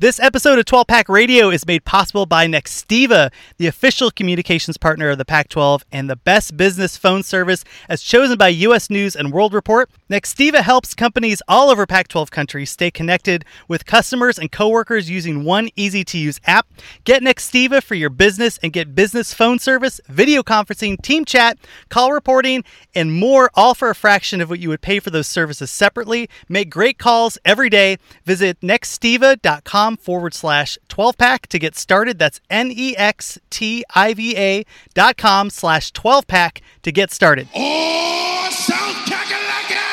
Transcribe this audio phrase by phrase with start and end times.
[0.00, 5.10] This episode of 12 Pack Radio is made possible by Nextiva, the official communications partner
[5.10, 8.88] of the Pac 12 and the best business phone service as chosen by U.S.
[8.88, 9.90] News and World Report.
[10.08, 15.44] Nextiva helps companies all over Pac 12 countries stay connected with customers and coworkers using
[15.44, 16.66] one easy to use app.
[17.04, 21.58] Get Nextiva for your business and get business phone service, video conferencing, team chat,
[21.90, 25.26] call reporting, and more, all for a fraction of what you would pay for those
[25.26, 26.30] services separately.
[26.48, 27.98] Make great calls every day.
[28.24, 32.18] Visit nextiva.com forward slash 12 pack to get started.
[32.18, 37.10] That's N E X T I V A dot com slash 12 pack to get
[37.10, 37.48] started.
[37.54, 39.86] Oh, South Kakalaka!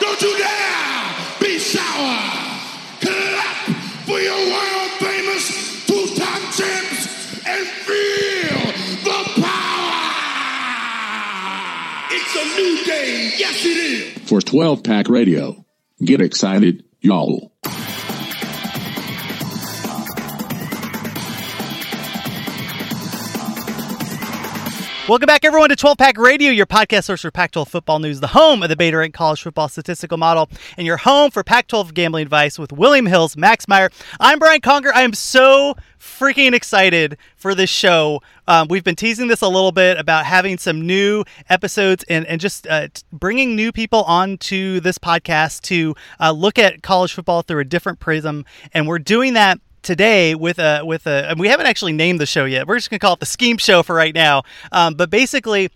[0.00, 2.18] Don't you dare be sour!
[3.00, 8.72] Clap for your world famous two-time champs and feel
[9.04, 9.96] the power!
[12.12, 14.28] It's a new day, yes it is!
[14.28, 15.64] For 12 Pack Radio.
[16.02, 17.52] Get excited, y'all.
[25.10, 28.20] Welcome back, everyone, to 12 Pack Radio, your podcast source for Pac 12 football news,
[28.20, 31.66] the home of the Beta Rank College Football Statistical Model, and your home for Pac
[31.66, 33.90] 12 gambling advice with William Hills, Max Meyer.
[34.20, 34.94] I'm Brian Conger.
[34.94, 38.22] I am so freaking excited for this show.
[38.46, 42.40] Um, we've been teasing this a little bit about having some new episodes and, and
[42.40, 47.62] just uh, bringing new people onto this podcast to uh, look at college football through
[47.62, 48.44] a different prism.
[48.72, 52.26] And we're doing that today with a with a and we haven't actually named the
[52.26, 52.66] show yet.
[52.66, 54.42] We're just gonna call it the Scheme Show for right now.
[54.72, 55.70] Um, but basically.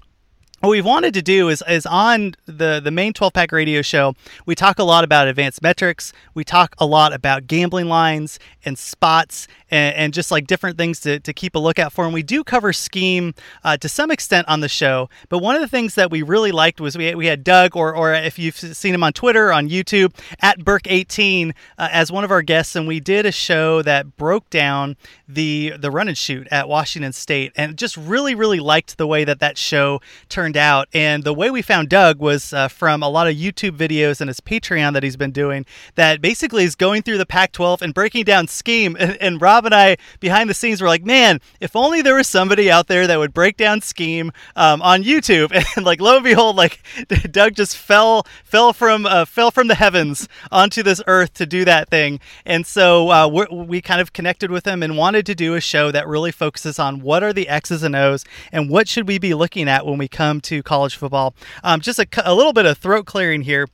[0.65, 4.15] What we've wanted to do is, is on the, the main 12 pack radio show,
[4.47, 6.11] we talk a lot about advanced metrics.
[6.33, 11.01] We talk a lot about gambling lines and spots and, and just like different things
[11.01, 12.07] to, to keep a lookout for.
[12.07, 15.11] And we do cover scheme uh, to some extent on the show.
[15.29, 17.95] But one of the things that we really liked was we, we had Doug, or,
[17.95, 22.31] or if you've seen him on Twitter, on YouTube, at Burke18 uh, as one of
[22.31, 22.75] our guests.
[22.75, 24.97] And we did a show that broke down
[25.29, 29.25] the, the run and shoot at Washington State and just really, really liked the way
[29.25, 30.01] that that show
[30.31, 30.89] turned out.
[30.93, 34.29] And the way we found Doug was uh, from a lot of YouTube videos and
[34.29, 37.95] his Patreon that he's been doing that basically is going through the Pac 12 and
[37.95, 38.97] breaking down scheme.
[39.05, 42.27] And, and Rob and I, behind the scenes, were like, man, if only there was
[42.27, 45.53] somebody out there that would break down scheme um, on YouTube.
[45.77, 46.81] And like, lo and behold, like
[47.31, 51.65] Doug just fell fell from uh, fell from the heavens onto this earth to do
[51.65, 52.21] that thing.
[52.47, 55.91] And so uh, we kind of connected with him and wanted to do a show
[55.91, 59.35] that really focuses on what are the X's and O's and what should we be
[59.35, 61.35] looking at when we come to college football.
[61.63, 63.67] Um, just a, a little bit of throat clearing here.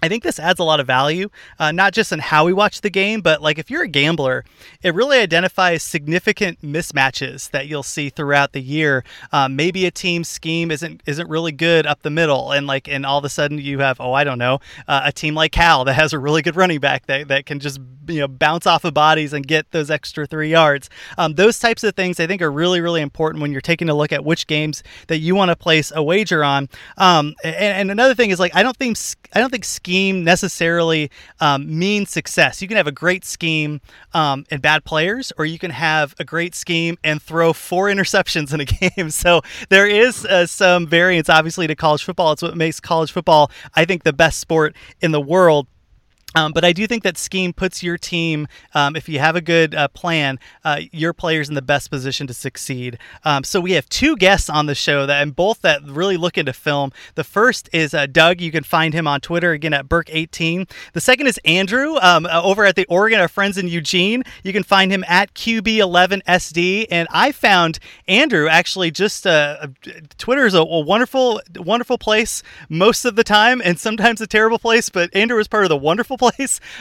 [0.00, 1.28] I think this adds a lot of value,
[1.58, 4.44] uh, not just in how we watch the game, but like if you're a gambler,
[4.82, 9.04] it really identifies significant mismatches that you'll see throughout the year.
[9.32, 13.04] Um, maybe a team scheme isn't isn't really good up the middle, and like and
[13.04, 15.84] all of a sudden you have oh I don't know uh, a team like Cal
[15.84, 18.84] that has a really good running back that, that can just you know bounce off
[18.84, 20.88] of bodies and get those extra three yards.
[21.18, 23.94] Um, those types of things I think are really really important when you're taking a
[23.94, 26.68] look at which games that you want to place a wager on.
[26.98, 28.96] Um, and, and another thing is like I don't think
[29.34, 31.10] I don't think scheme necessarily
[31.40, 32.60] um, means success.
[32.60, 33.80] You can have a great scheme
[34.12, 38.52] um, and bad players, or you can have a great scheme and throw four interceptions
[38.52, 39.08] in a game.
[39.08, 39.40] So
[39.70, 42.32] there is uh, some variance, obviously, to college football.
[42.32, 45.66] It's what makes college football, I think, the best sport in the world.
[46.38, 49.40] Um, but I do think that scheme puts your team, um, if you have a
[49.40, 52.96] good uh, plan, uh, your players in the best position to succeed.
[53.24, 56.38] Um, so we have two guests on the show that, and both that really look
[56.38, 56.92] into film.
[57.16, 58.40] The first is uh, Doug.
[58.40, 60.70] You can find him on Twitter again at Burke18.
[60.92, 64.22] The second is Andrew um, uh, over at the Oregon, our friends in Eugene.
[64.44, 66.86] You can find him at QB11SD.
[66.90, 69.66] And I found Andrew actually just uh,
[70.18, 74.60] Twitter is a, a wonderful, wonderful place most of the time, and sometimes a terrible
[74.60, 74.88] place.
[74.88, 76.27] But Andrew is part of the wonderful place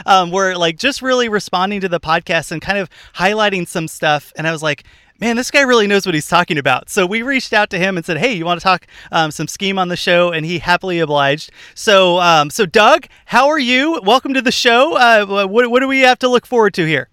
[0.05, 4.31] um, where like just really responding to the podcast and kind of highlighting some stuff.
[4.35, 4.83] And I was like,
[5.19, 6.89] man, this guy really knows what he's talking about.
[6.89, 9.47] So we reached out to him and said, hey, you want to talk um, some
[9.47, 10.31] scheme on the show?
[10.31, 11.51] And he happily obliged.
[11.75, 13.99] So, um, so Doug, how are you?
[14.03, 14.95] Welcome to the show.
[14.95, 17.09] Uh, what, what do we have to look forward to here?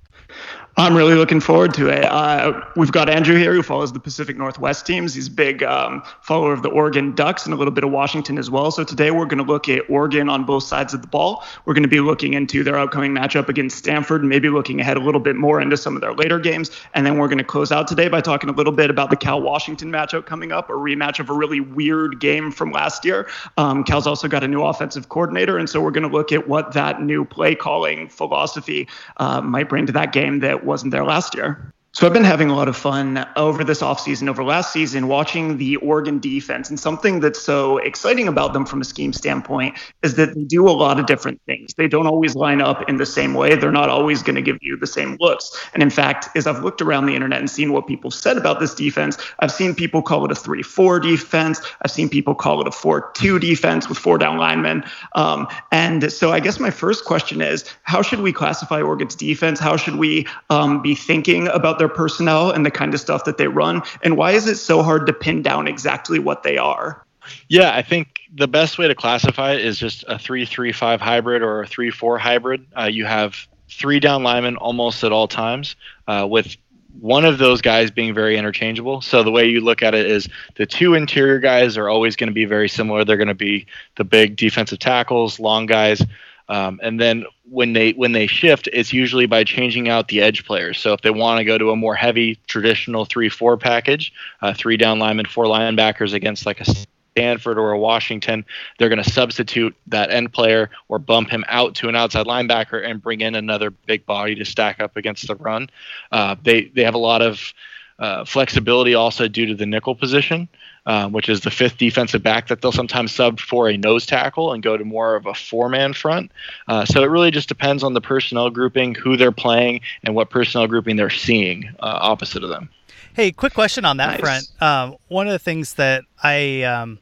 [0.76, 2.04] I'm really looking forward to it.
[2.04, 5.14] Uh, we've got Andrew here who follows the Pacific Northwest teams.
[5.14, 8.38] He's a big um, follower of the Oregon Ducks and a little bit of Washington
[8.38, 8.72] as well.
[8.72, 11.44] So today we're going to look at Oregon on both sides of the ball.
[11.64, 14.96] We're going to be looking into their upcoming matchup against Stanford and maybe looking ahead
[14.96, 16.72] a little bit more into some of their later games.
[16.92, 19.16] And then we're going to close out today by talking a little bit about the
[19.16, 23.28] Cal Washington matchup coming up, a rematch of a really weird game from last year.
[23.58, 25.56] Um, Cal's also got a new offensive coordinator.
[25.56, 28.88] And so we're going to look at what that new play calling philosophy
[29.18, 31.73] uh, might bring to that game that wasn't there last year.
[31.94, 35.58] So I've been having a lot of fun over this offseason, over last season, watching
[35.58, 36.68] the Oregon defense.
[36.68, 40.68] And something that's so exciting about them from a scheme standpoint is that they do
[40.68, 41.72] a lot of different things.
[41.74, 43.54] They don't always line up in the same way.
[43.54, 45.52] They're not always going to give you the same looks.
[45.72, 48.58] And in fact, as I've looked around the internet and seen what people said about
[48.58, 51.60] this defense, I've seen people call it a 3 4 defense.
[51.82, 54.82] I've seen people call it a 4 2 defense with four down linemen.
[55.14, 59.60] Um, and so I guess my first question is how should we classify Oregon's defense?
[59.60, 63.24] How should we um, be thinking about their their personnel and the kind of stuff
[63.24, 63.82] that they run?
[64.02, 67.04] And why is it so hard to pin down exactly what they are?
[67.48, 71.00] Yeah, I think the best way to classify it is just a 3 3 5
[71.00, 72.66] hybrid or a 3 4 hybrid.
[72.78, 75.76] Uh, you have three down linemen almost at all times,
[76.06, 76.56] uh, with
[77.00, 79.00] one of those guys being very interchangeable.
[79.00, 82.28] So the way you look at it is the two interior guys are always going
[82.28, 83.04] to be very similar.
[83.04, 83.66] They're going to be
[83.96, 86.02] the big defensive tackles, long guys.
[86.48, 90.44] Um, and then when they when they shift, it's usually by changing out the edge
[90.44, 90.78] players.
[90.78, 94.12] So if they want to go to a more heavy traditional three four package,
[94.42, 96.66] uh, three down linemen, four linebackers against like a
[97.14, 98.44] Stanford or a Washington,
[98.78, 102.84] they're going to substitute that end player or bump him out to an outside linebacker
[102.84, 105.70] and bring in another big body to stack up against the run.
[106.12, 107.54] Uh, they they have a lot of
[107.98, 110.48] uh, flexibility also due to the nickel position
[110.86, 114.52] um, which is the fifth defensive back that they'll sometimes sub for a nose tackle
[114.52, 116.30] and go to more of a four man front.
[116.68, 120.30] Uh, so it really just depends on the personnel grouping, who they're playing, and what
[120.30, 122.68] personnel grouping they're seeing uh, opposite of them.
[123.14, 124.20] Hey, quick question on that nice.
[124.20, 124.62] front.
[124.62, 126.98] Um, one of the things that I, um,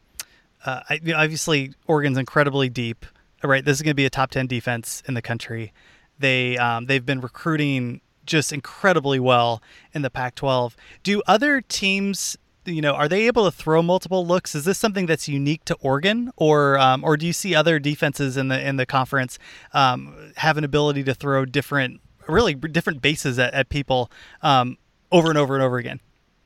[0.64, 3.06] uh, I you know, obviously, Oregon's incredibly deep.
[3.44, 5.72] Right, this is going to be a top ten defense in the country.
[6.16, 9.60] They um, they've been recruiting just incredibly well
[9.92, 10.74] in the Pac-12.
[11.02, 14.54] Do other teams you know, are they able to throw multiple looks?
[14.54, 18.36] Is this something that's unique to Oregon, or um, or do you see other defenses
[18.36, 19.38] in the in the conference
[19.72, 24.10] um, have an ability to throw different, really different bases at, at people
[24.42, 24.78] um,
[25.10, 26.00] over and over and over again?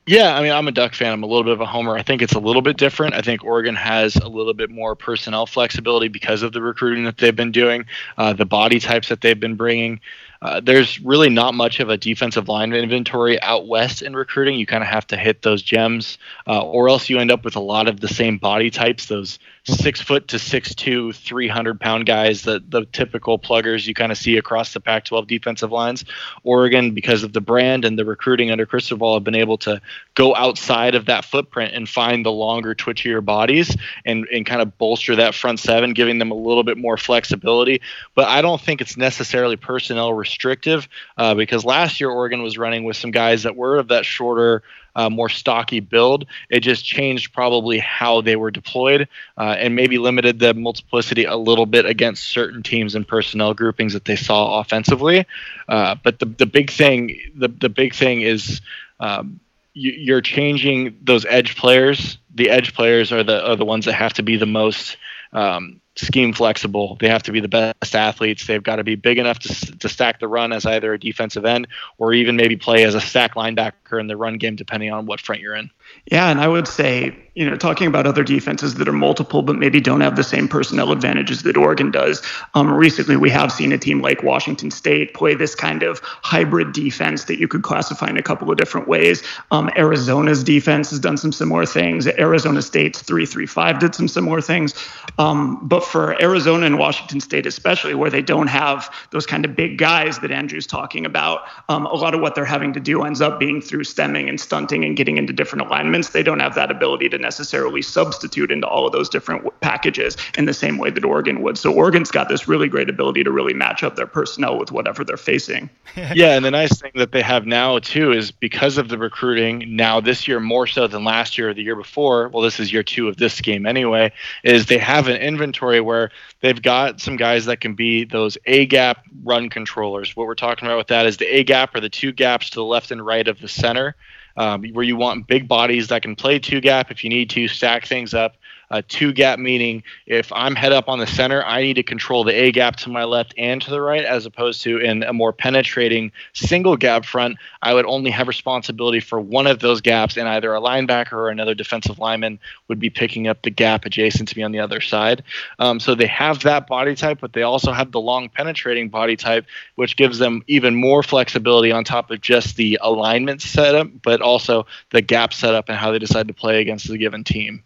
[0.09, 1.13] Yeah, I mean, I'm a Duck fan.
[1.13, 1.97] I'm a little bit of a homer.
[1.97, 3.15] I think it's a little bit different.
[3.15, 7.19] I think Oregon has a little bit more personnel flexibility because of the recruiting that
[7.19, 7.85] they've been doing,
[8.17, 10.01] uh, the body types that they've been bringing.
[10.43, 14.59] Uh, there's really not much of a defensive line inventory out west in recruiting.
[14.59, 17.56] You kind of have to hit those gems, uh, or else you end up with
[17.56, 22.06] a lot of the same body types, those six foot to six two, 300 pound
[22.06, 26.05] guys, the, the typical pluggers you kind of see across the Pac 12 defensive lines.
[26.44, 29.81] Oregon, because of the brand and the recruiting under Cristobal, have been able to
[30.15, 34.79] go outside of that footprint and find the longer, twitchier bodies and, and kind of
[34.79, 37.81] bolster that front seven, giving them a little bit more flexibility.
[38.15, 42.82] But I don't think it's necessarily personnel restrictive uh, because last year Oregon was running
[42.82, 44.62] with some guys that were of that shorter,
[44.96, 46.26] uh, more stocky build.
[46.50, 49.08] It just changed probably how they were deployed
[49.38, 53.93] uh, and maybe limited the multiplicity a little bit against certain teams and personnel groupings
[53.93, 55.26] that they saw offensively.
[55.69, 58.61] Uh, but the the big thing the the big thing is.
[58.99, 59.40] Um,
[59.79, 62.17] you're changing those edge players.
[62.34, 64.96] The edge players are the are the ones that have to be the most
[65.34, 66.96] um, scheme flexible.
[67.00, 68.46] They have to be the best athletes.
[68.46, 71.44] They've got to be big enough to, to stack the run as either a defensive
[71.44, 75.06] end or even maybe play as a stack linebacker in the run game, depending on
[75.06, 75.70] what front you're in.
[76.10, 79.56] Yeah, and I would say, you know, talking about other defenses that are multiple but
[79.56, 82.22] maybe don't have the same personnel advantages that Oregon does.
[82.55, 86.72] Um, recently, we have seen a team like Washington State play this kind of hybrid
[86.72, 89.22] defense that you could classify in a couple of different ways.
[89.50, 92.06] Um, Arizona's defense has done some similar things.
[92.06, 94.74] Arizona State's 3-3-5 did some similar things.
[95.19, 99.55] Um, but for Arizona and Washington State, especially where they don't have those kind of
[99.55, 103.02] big guys that Andrew's talking about, um, a lot of what they're having to do
[103.02, 105.66] ends up being through stemming and stunting and getting into different
[106.13, 110.45] they don't have that ability to necessarily substitute into all of those different packages in
[110.45, 111.59] the same way that Oregon would.
[111.59, 115.05] So Oregon's got this really great ability to really match up their personnel with whatever
[115.05, 115.69] they're facing.
[116.15, 119.77] yeah, and the nice thing that they have now too is because of the recruiting
[119.77, 122.29] now this year more so than last year or the year before.
[122.29, 124.13] Well, this is year two of this game anyway.
[124.43, 128.67] Is they have an inventory where they've got some guys that can be those A
[128.67, 130.17] gap run controllers.
[130.17, 132.56] What we're talking about with that is the A gap or the two gaps to
[132.56, 133.95] the left and right of the center
[134.36, 137.48] um, where you want big bodies that can play two gap if you need to,
[137.48, 138.36] stack things up.
[138.70, 142.25] Uh, two gap meaning if I'm head up on the center, I need to control
[142.25, 145.13] the A gap to my left and to the right, as opposed to in a
[145.13, 150.17] more penetrating single gap front, I would only have responsibility for one of those gaps,
[150.17, 154.29] and either a linebacker or another defensive lineman would be picking up the gap adjacent
[154.29, 155.23] to me on the other side.
[155.58, 159.17] Um, so they have that body type, but they also have the long penetrating body
[159.17, 159.46] type,
[159.77, 164.67] which gives them even more flexibility on top of just the alignment setup, but also
[164.91, 167.63] the gap setup and how they decide to play against the given team.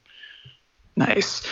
[0.96, 1.42] Nice.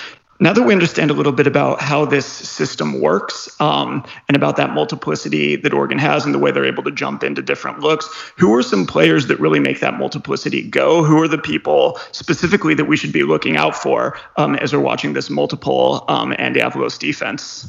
[0.41, 4.57] Now that we understand a little bit about how this system works um, and about
[4.57, 8.09] that multiplicity that Oregon has and the way they're able to jump into different looks,
[8.37, 11.03] who are some players that really make that multiplicity go?
[11.03, 14.79] Who are the people specifically that we should be looking out for um, as we're
[14.79, 17.69] watching this multiple um, Andy Avalos defense?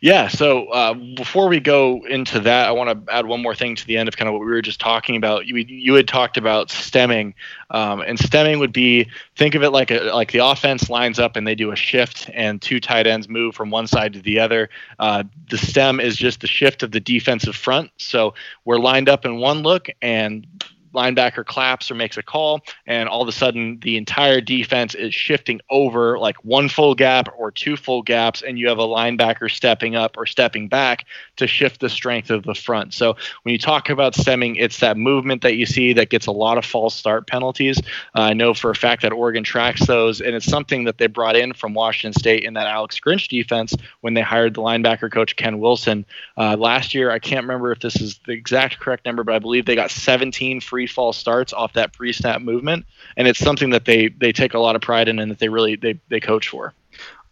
[0.00, 0.28] Yeah.
[0.28, 3.86] So uh, before we go into that, I want to add one more thing to
[3.86, 5.46] the end of kind of what we were just talking about.
[5.46, 7.34] You, you had talked about stemming,
[7.70, 11.36] um, and stemming would be think of it like a like the offense lines up
[11.36, 14.38] and they do a shift, and two tight ends move from one side to the
[14.38, 14.70] other.
[14.98, 17.90] Uh, the stem is just the shift of the defensive front.
[17.98, 20.46] So we're lined up in one look, and
[20.94, 25.14] linebacker claps or makes a call, and all of a sudden the entire defense is
[25.14, 29.50] shifting over like one full gap or two full gaps, and you have a linebacker
[29.50, 31.06] stepping up or stepping back
[31.36, 32.94] to shift the strength of the front.
[32.94, 36.32] So when you talk about stemming, it's that movement that you see that gets a
[36.32, 37.78] lot of false start penalties.
[38.14, 41.06] Uh, I know for a fact that Oregon tracks those, and it's something that they
[41.06, 45.10] brought in from Washington State in that Alex Grinch defense when they hired the linebacker
[45.10, 46.04] coach Ken Wilson
[46.36, 47.10] uh, last year.
[47.10, 49.90] I can't remember if this is the exact correct number, but I believe they got
[49.90, 54.08] 17 free free fall starts off that pre snap movement, and it's something that they
[54.08, 56.72] they take a lot of pride in and that they really they they coach for.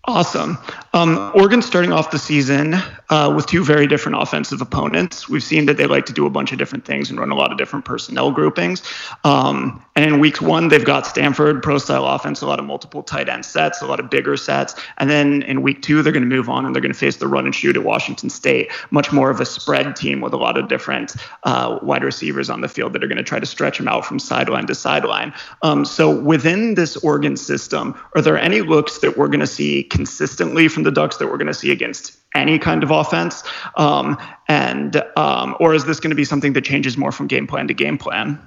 [0.09, 0.57] Awesome.
[0.95, 2.75] Um, Oregon starting off the season
[3.11, 5.29] uh, with two very different offensive opponents.
[5.29, 7.35] We've seen that they like to do a bunch of different things and run a
[7.35, 8.83] lot of different personnel groupings.
[9.23, 13.03] Um, and in week one, they've got Stanford, pro style offense, a lot of multiple
[13.03, 14.75] tight end sets, a lot of bigger sets.
[14.97, 17.17] And then in week two, they're going to move on and they're going to face
[17.17, 20.39] the run and shoot at Washington State, much more of a spread team with a
[20.39, 23.47] lot of different uh, wide receivers on the field that are going to try to
[23.47, 25.35] stretch them out from sideline to sideline.
[25.63, 29.83] Um, so within this Oregon system, are there any looks that we're going to see?
[29.99, 33.43] Consistently from the Ducks that we're going to see against any kind of offense?
[33.75, 37.49] Um, and um, or is this going to be something that changes more from game
[37.49, 38.41] plan to game plan?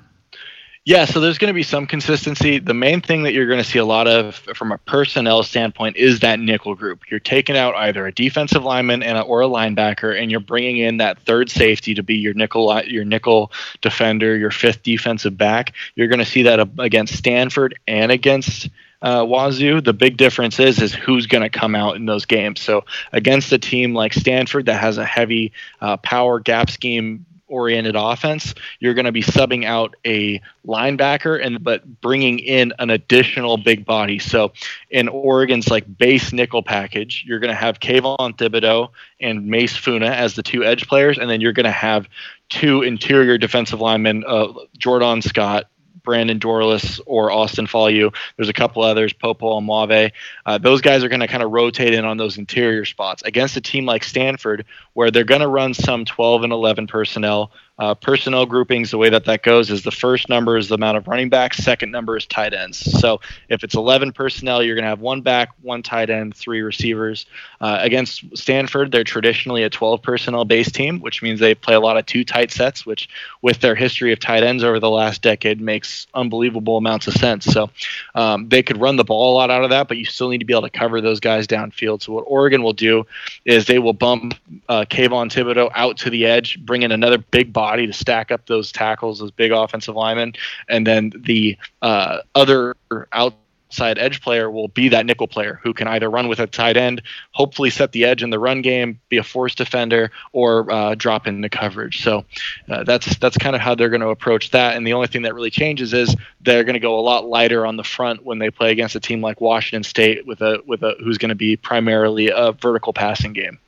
[0.86, 2.58] Yeah, so there's going to be some consistency.
[2.58, 5.98] The main thing that you're going to see a lot of from a personnel standpoint
[5.98, 7.02] is that nickel group.
[7.12, 10.78] You're taking out either a defensive lineman and a, or a linebacker, and you're bringing
[10.78, 15.74] in that third safety to be your nickel your nickel defender, your fifth defensive back.
[15.96, 18.70] You're going to see that against Stanford and against
[19.02, 19.82] uh, Wazoo.
[19.82, 22.62] The big difference is is who's going to come out in those games.
[22.62, 27.96] So against a team like Stanford that has a heavy uh, power gap scheme oriented
[27.98, 33.58] offense, you're going to be subbing out a linebacker and but bringing in an additional
[33.58, 34.20] big body.
[34.20, 34.54] So
[34.90, 38.90] in Oregon's like base nickel package, you're going to have Kayvon Thibodeaux
[39.20, 42.08] and Mase Funa as the two edge players, and then you're going to have
[42.50, 45.66] two interior defensive linemen, uh, Jordan Scott
[46.04, 48.14] Brandon Dorlus or Austin Faoliu.
[48.36, 50.12] There's a couple others, Popo and Mauve.
[50.46, 53.58] Uh, those guys are going to kind of rotate in on those interior spots against
[53.58, 57.96] a team like Stanford, where they're going to run some 12 and 11 personnel uh,
[57.96, 61.08] personnel groupings, the way that that goes is the first number is the amount of
[61.08, 62.78] running backs, second number is tight ends.
[62.78, 66.62] So if it's 11 personnel, you're going to have one back, one tight end, three
[66.62, 67.26] receivers.
[67.60, 71.80] Uh, against Stanford, they're traditionally a 12 personnel based team, which means they play a
[71.80, 73.10] lot of two tight sets, which
[73.42, 77.46] with their history of tight ends over the last decade makes unbelievable amounts of sense.
[77.46, 77.72] So
[78.14, 80.38] um, they could run the ball a lot out of that, but you still need
[80.38, 82.04] to be able to cover those guys downfield.
[82.04, 83.08] So what Oregon will do
[83.44, 84.36] is they will bump
[84.70, 88.32] uh, Kayvon Thibodeaux out to the edge, bring in another big body body to stack
[88.32, 90.34] up those tackles, those big offensive linemen,
[90.68, 92.76] and then the uh, other
[93.14, 96.76] outside edge player will be that nickel player who can either run with a tight
[96.76, 97.02] end,
[97.32, 101.28] hopefully set the edge in the run game, be a force defender, or uh, drop
[101.28, 102.04] into coverage.
[102.04, 102.26] So
[102.68, 104.76] uh, that's that's kind of how they're going to approach that.
[104.76, 107.66] And the only thing that really changes is they're going to go a lot lighter
[107.66, 110.84] on the front when they play against a team like Washington State with a with
[110.84, 113.60] a who's going to be primarily a vertical passing game.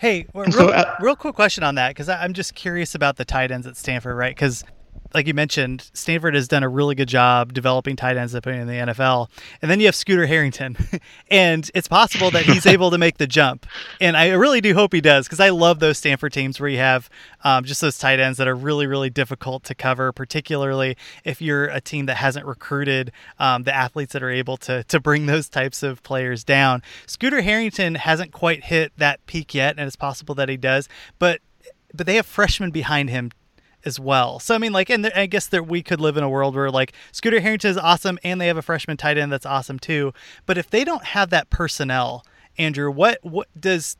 [0.00, 3.24] Hey, real, so, uh, real quick question on that because I'm just curious about the
[3.26, 4.34] tight ends at Stanford, right?
[4.34, 4.64] Because
[5.14, 8.46] like you mentioned, Stanford has done a really good job developing tight ends that up
[8.46, 9.28] in the NFL.
[9.60, 10.76] And then you have Scooter Harrington,
[11.30, 13.66] and it's possible that he's able to make the jump.
[14.00, 16.78] And I really do hope he does because I love those Stanford teams where you
[16.78, 17.10] have
[17.44, 21.66] um, just those tight ends that are really, really difficult to cover, particularly if you're
[21.66, 25.48] a team that hasn't recruited um, the athletes that are able to to bring those
[25.48, 26.82] types of players down.
[27.06, 30.88] Scooter Harrington hasn't quite hit that peak yet, and it's possible that he does,
[31.18, 31.40] but
[31.92, 33.30] but they have freshmen behind him
[33.84, 34.38] as well.
[34.38, 36.70] So I mean, like, and I guess that we could live in a world where
[36.70, 40.12] like Scooter Harrington is awesome, and they have a freshman tight end that's awesome too.
[40.46, 42.24] But if they don't have that personnel,
[42.58, 43.96] Andrew, what what does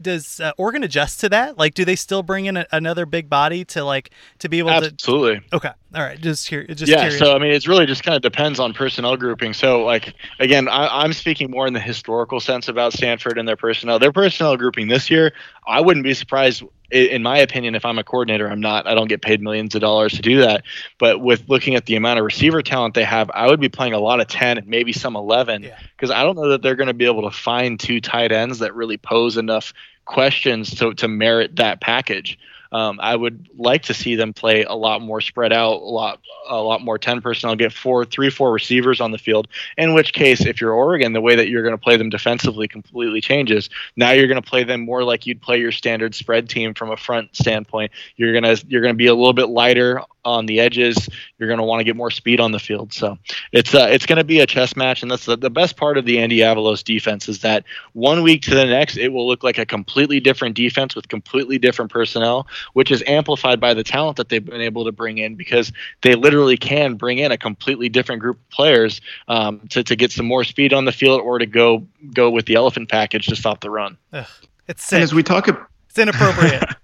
[0.00, 1.58] does uh, Oregon adjust to that?
[1.58, 4.70] Like, do they still bring in a, another big body to like to be able
[4.70, 4.90] Absolutely.
[4.90, 5.44] to?
[5.44, 5.48] Absolutely.
[5.52, 5.70] Okay.
[5.94, 6.20] All right.
[6.20, 6.66] Just here.
[6.66, 7.00] Just yeah.
[7.00, 7.18] Curious.
[7.18, 9.52] So I mean, it's really just kind of depends on personnel grouping.
[9.54, 13.56] So like again, I, I'm speaking more in the historical sense about Stanford and their
[13.56, 13.98] personnel.
[13.98, 15.32] Their personnel grouping this year,
[15.66, 16.62] I wouldn't be surprised.
[16.90, 18.86] In my opinion, if I'm a coordinator, I'm not.
[18.86, 20.64] I don't get paid millions of dollars to do that.
[20.98, 23.92] But with looking at the amount of receiver talent they have, I would be playing
[23.92, 26.88] a lot of 10 and maybe some 11 because I don't know that they're going
[26.88, 29.74] to be able to find two tight ends that really pose enough
[30.06, 32.38] questions to, to merit that package.
[32.72, 36.20] Um, I would like to see them play a lot more spread out, a lot
[36.48, 39.48] a lot more ten personnel, get four, three, four receivers on the field.
[39.76, 42.68] In which case, if you're Oregon, the way that you're going to play them defensively
[42.68, 43.70] completely changes.
[43.96, 46.90] Now you're going to play them more like you'd play your standard spread team from
[46.90, 47.92] a front standpoint.
[48.16, 51.08] You're gonna you're going to be a little bit lighter on the edges.
[51.38, 52.92] You're going to want to get more speed on the field.
[52.92, 53.18] So
[53.52, 55.98] it's uh, it's going to be a chess match, and that's the, the best part
[55.98, 59.42] of the Andy Avalos defense is that one week to the next, it will look
[59.42, 64.16] like a completely different defense with completely different personnel, which is amplified by the talent
[64.16, 67.88] that they've been able to bring in because they literally can bring in a completely
[67.88, 71.38] different group of players um, to to get some more speed on the field or
[71.38, 73.96] to go go with the elephant package to stop the run.
[74.12, 74.26] Ugh,
[74.66, 74.96] it's sick.
[74.96, 76.64] And as we talk, it's inappropriate.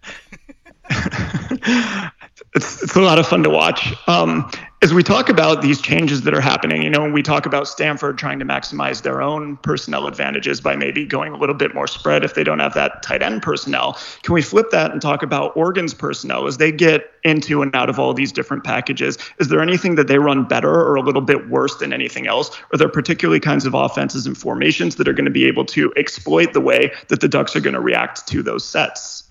[2.54, 3.92] it's, it's a lot of fun to watch.
[4.06, 4.48] Um,
[4.80, 7.66] as we talk about these changes that are happening, you know, when we talk about
[7.66, 11.86] Stanford trying to maximize their own personnel advantages by maybe going a little bit more
[11.86, 15.22] spread if they don't have that tight end personnel, can we flip that and talk
[15.22, 19.16] about Oregon's personnel as they get into and out of all these different packages?
[19.40, 22.50] Is there anything that they run better or a little bit worse than anything else?
[22.72, 25.92] Are there particularly kinds of offenses and formations that are going to be able to
[25.96, 29.23] exploit the way that the Ducks are going to react to those sets?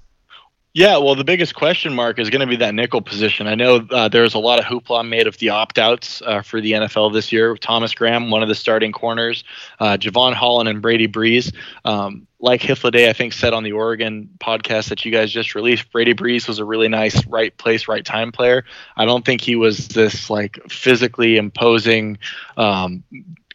[0.76, 3.46] Yeah, well, the biggest question mark is going to be that nickel position.
[3.46, 6.60] I know uh, there's a lot of hoopla made of the opt outs uh, for
[6.62, 7.56] the NFL this year.
[7.58, 9.44] Thomas Graham, one of the starting corners,
[9.80, 11.52] uh, Jevon Holland, and Brady Breeze.
[11.86, 15.92] Um, like Hythloday, I think, said on the Oregon podcast that you guys just released,
[15.92, 18.66] Brady Breeze was a really nice right place, right time player.
[18.98, 22.18] I don't think he was this like physically imposing
[22.58, 23.04] um,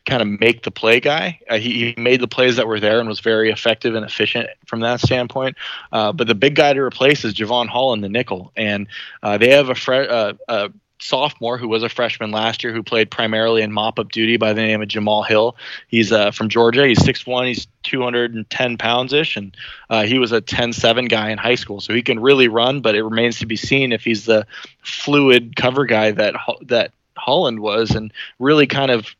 [0.08, 1.38] kind of make the play guy.
[1.48, 4.48] Uh, he, he, made the plays that were there and was very effective and efficient
[4.66, 5.56] from that standpoint.
[5.92, 8.88] Uh, but the big guy to replace is Jevon Holland, the nickel, and
[9.22, 13.10] uh, they have a, uh, a sophomore who was a freshman last year who played
[13.10, 15.56] primarily in mop-up duty by the name of Jamal Hill.
[15.88, 16.86] He's uh, from Georgia.
[16.86, 17.46] He's 6'1".
[17.46, 19.56] He's 210 pounds ish, and
[19.90, 22.80] uh, he was a 10-7 guy in high school, so he can really run.
[22.80, 24.46] But it remains to be seen if he's the
[24.82, 29.14] fluid cover guy that that Holland was, and really kind of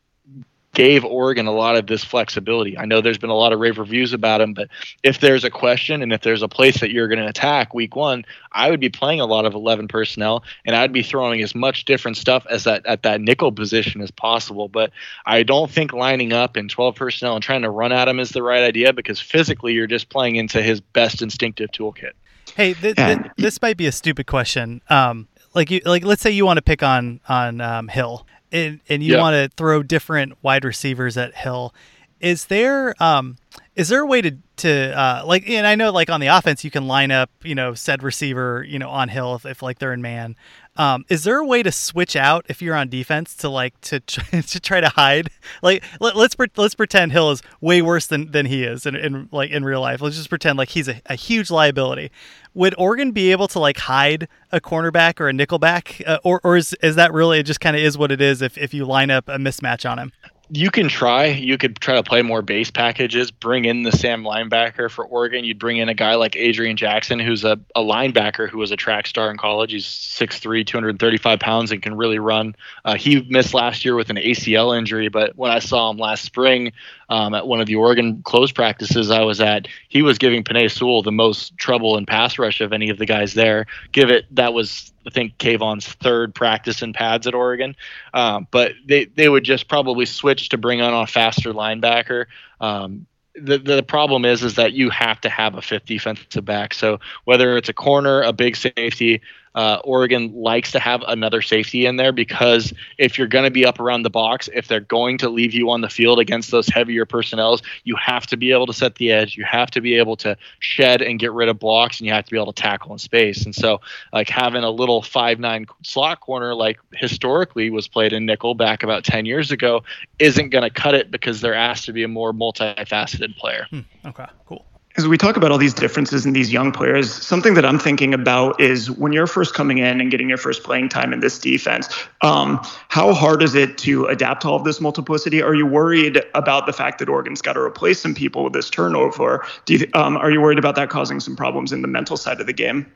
[0.75, 2.77] gave Oregon a lot of this flexibility.
[2.77, 4.69] I know there's been a lot of rave reviews about him, but
[5.03, 7.97] if there's a question and if there's a place that you're going to attack week
[7.97, 11.55] one, I would be playing a lot of 11 personnel and I'd be throwing as
[11.55, 14.69] much different stuff as that at that nickel position as possible.
[14.69, 14.93] But
[15.27, 18.31] I don't think lining up in 12 personnel and trying to run at him is
[18.31, 22.13] the right idea because physically you're just playing into his best instinctive toolkit.
[22.57, 24.81] Hey, th- th- this might be a stupid question.
[24.89, 28.81] Um, like you, like let's say you want to pick on on um, Hill and,
[28.89, 31.75] and you want to throw different wide receivers at Hill,
[32.21, 33.37] is there um
[33.77, 36.65] is there a way to to uh like and I know like on the offense
[36.65, 39.79] you can line up you know said receiver you know on Hill if, if like
[39.79, 40.37] they're in man.
[40.79, 43.99] Um, is there a way to switch out if you're on defense to like to
[44.01, 45.29] to try to hide?
[45.61, 49.29] Like let, us let's pretend Hill is way worse than than he is in, in
[49.33, 50.01] like in real life.
[50.01, 52.13] Let's just pretend like he's a, a huge liability.
[52.55, 56.57] Would Oregon be able to like hide a cornerback or a nickelback, uh, or or
[56.57, 59.11] is is that really just kind of is what it is if if you line
[59.11, 60.13] up a mismatch on him?
[60.51, 61.27] You can try.
[61.27, 63.31] You could try to play more base packages.
[63.31, 65.45] Bring in the Sam linebacker for Oregon.
[65.45, 68.77] You'd bring in a guy like Adrian Jackson, who's a, a linebacker who was a
[68.77, 69.73] track star in college.
[69.73, 72.57] He's 6'3", 235 pounds, and can really run.
[72.85, 76.25] Uh, he missed last year with an ACL injury, but when I saw him last
[76.25, 76.73] spring
[77.11, 80.71] um, at one of the Oregon close practices I was at, he was giving Penei
[80.71, 83.67] Sewell the most trouble in pass rush of any of the guys there.
[83.93, 87.75] Give it that was I think Kayvon's third practice in pads at Oregon.
[88.13, 92.27] Um, but they, they would just probably switch to bring on a faster linebacker.
[92.61, 96.75] Um, the, the problem is is that you have to have a fifth defensive back.
[96.75, 99.23] So whether it's a corner, a big safety,
[99.59, 103.67] uh, Oregon likes to have another safety in there because if you're going to be
[103.67, 106.69] up around the box, if they're going to leave you on the field against those
[106.69, 109.37] heavier personnels, you have to be able to set the edge.
[109.37, 112.25] You have to be able to shed and get rid of blocks, and you have
[112.25, 113.45] to be able to tackle in space.
[113.45, 113.81] And so,
[114.13, 118.85] like having a little five nine slot corner, like historically was played in nickel back
[118.85, 119.83] about ten years ago,
[120.21, 123.67] isn't going to cut it because they're asked to be a more multifaceted player.
[123.71, 123.81] Hmm.
[124.07, 124.65] Okay, cool.
[124.99, 128.13] As we talk about all these differences in these young players, something that I'm thinking
[128.13, 131.39] about is when you're first coming in and getting your first playing time in this
[131.39, 131.89] defense,
[132.23, 132.59] um,
[132.89, 135.41] how hard is it to adapt to all of this multiplicity?
[135.41, 138.69] Are you worried about the fact that Oregon's got to replace some people with this
[138.69, 139.47] turnover?
[139.69, 142.47] You, um, are you worried about that causing some problems in the mental side of
[142.47, 142.91] the game?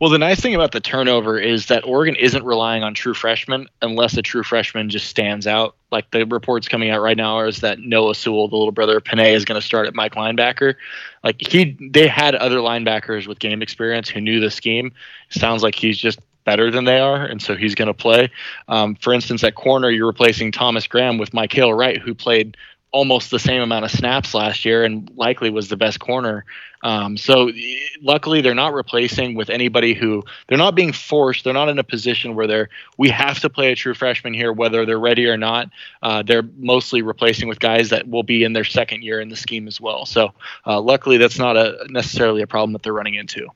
[0.00, 3.68] Well, the nice thing about the turnover is that Oregon isn't relying on true freshmen
[3.82, 5.76] unless a true freshman just stands out.
[5.90, 9.04] Like the reports coming out right now is that Noah Sewell, the little brother of
[9.04, 10.74] Penei, is going to start at Mike linebacker.
[11.24, 14.92] Like he, they had other linebackers with game experience who knew the scheme.
[15.30, 18.30] Sounds like he's just better than they are, and so he's going to play.
[18.68, 22.56] Um, for instance, at corner, you're replacing Thomas Graham with Mykael Wright, who played
[22.90, 26.44] almost the same amount of snaps last year and likely was the best corner.
[26.82, 27.50] Um, so
[28.00, 31.44] luckily they're not replacing with anybody who they're not being forced.
[31.44, 34.52] They're not in a position where they're we have to play a true freshman here
[34.52, 35.70] whether they're ready or not.
[36.02, 39.36] Uh, they're mostly replacing with guys that will be in their second year in the
[39.36, 40.06] scheme as well.
[40.06, 40.32] So
[40.66, 43.48] uh, luckily that's not a necessarily a problem that they're running into.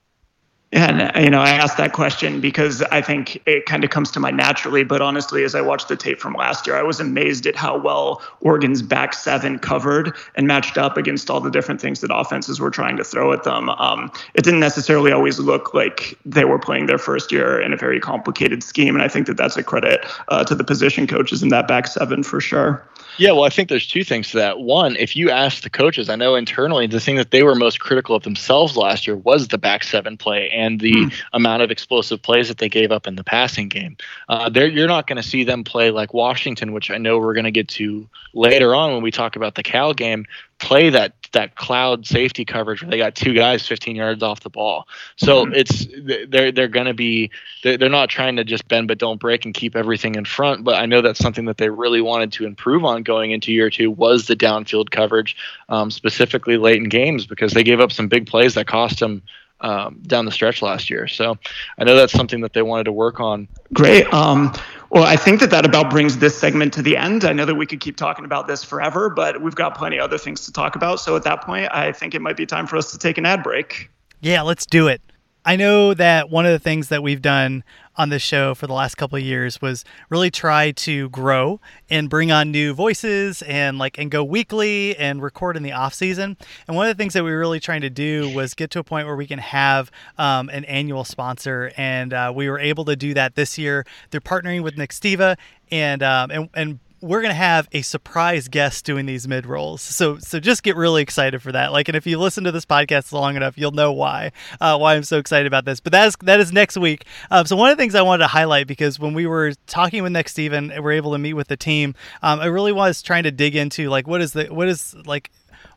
[0.72, 4.20] And you know, I asked that question because I think it kind of comes to
[4.20, 4.84] mind naturally.
[4.84, 7.76] But honestly, as I watched the tape from last year, I was amazed at how
[7.76, 12.58] well Oregon's back seven covered and matched up against all the different things that offenses
[12.58, 13.68] were trying to throw at them.
[13.68, 17.76] Um, it didn't necessarily always look like they were playing their first year in a
[17.76, 21.42] very complicated scheme, and I think that that's a credit uh, to the position coaches
[21.42, 22.82] in that back seven for sure.
[23.18, 24.60] Yeah, well, I think there's two things to that.
[24.60, 27.80] One, if you ask the coaches, I know internally the thing that they were most
[27.80, 31.14] critical of themselves last year was the back seven play and the mm.
[31.32, 33.96] amount of explosive plays that they gave up in the passing game.
[34.28, 37.44] Uh, you're not going to see them play like Washington, which I know we're going
[37.44, 40.26] to get to later on when we talk about the Cal game
[40.62, 44.50] play that that cloud safety coverage where they got two guys 15 yards off the
[44.50, 44.86] ball.
[45.16, 45.54] So mm-hmm.
[45.54, 45.86] it's
[46.28, 47.30] they're they're going to be
[47.62, 50.64] they're, they're not trying to just bend but don't break and keep everything in front.
[50.64, 53.70] But I know that's something that they really wanted to improve on going into year
[53.70, 55.36] two was the downfield coverage,
[55.68, 59.22] um, specifically late in games because they gave up some big plays that cost them
[59.62, 61.06] um, down the stretch last year.
[61.08, 61.38] So
[61.78, 63.48] I know that's something that they wanted to work on.
[63.72, 64.12] Great.
[64.12, 64.52] Um,
[64.92, 67.24] well, I think that that about brings this segment to the end.
[67.24, 70.04] I know that we could keep talking about this forever, but we've got plenty of
[70.04, 71.00] other things to talk about.
[71.00, 73.24] So at that point, I think it might be time for us to take an
[73.24, 73.88] ad break.
[74.20, 75.00] Yeah, let's do it.
[75.44, 77.64] I know that one of the things that we've done
[77.96, 82.08] on this show for the last couple of years was really try to grow and
[82.08, 86.36] bring on new voices and like and go weekly and record in the off season.
[86.68, 88.78] And one of the things that we were really trying to do was get to
[88.78, 92.84] a point where we can have um, an annual sponsor, and uh, we were able
[92.84, 93.84] to do that this year.
[94.10, 95.36] They're partnering with Nextiva
[95.72, 99.82] and um, and and we're gonna have a surprise guest doing these mid rolls.
[99.82, 101.72] So so just get really excited for that.
[101.72, 104.94] Like, and if you listen to this podcast long enough, you'll know why uh, why
[104.94, 105.80] I'm so excited about this.
[105.80, 107.04] But that is that is next week.
[107.30, 110.02] Um, so one of the things I wanted to highlight because when we were talking
[110.02, 111.94] with Nextiva, we are able to meet with the team.
[112.22, 115.30] Um, I really was trying to dig into like what is the what is like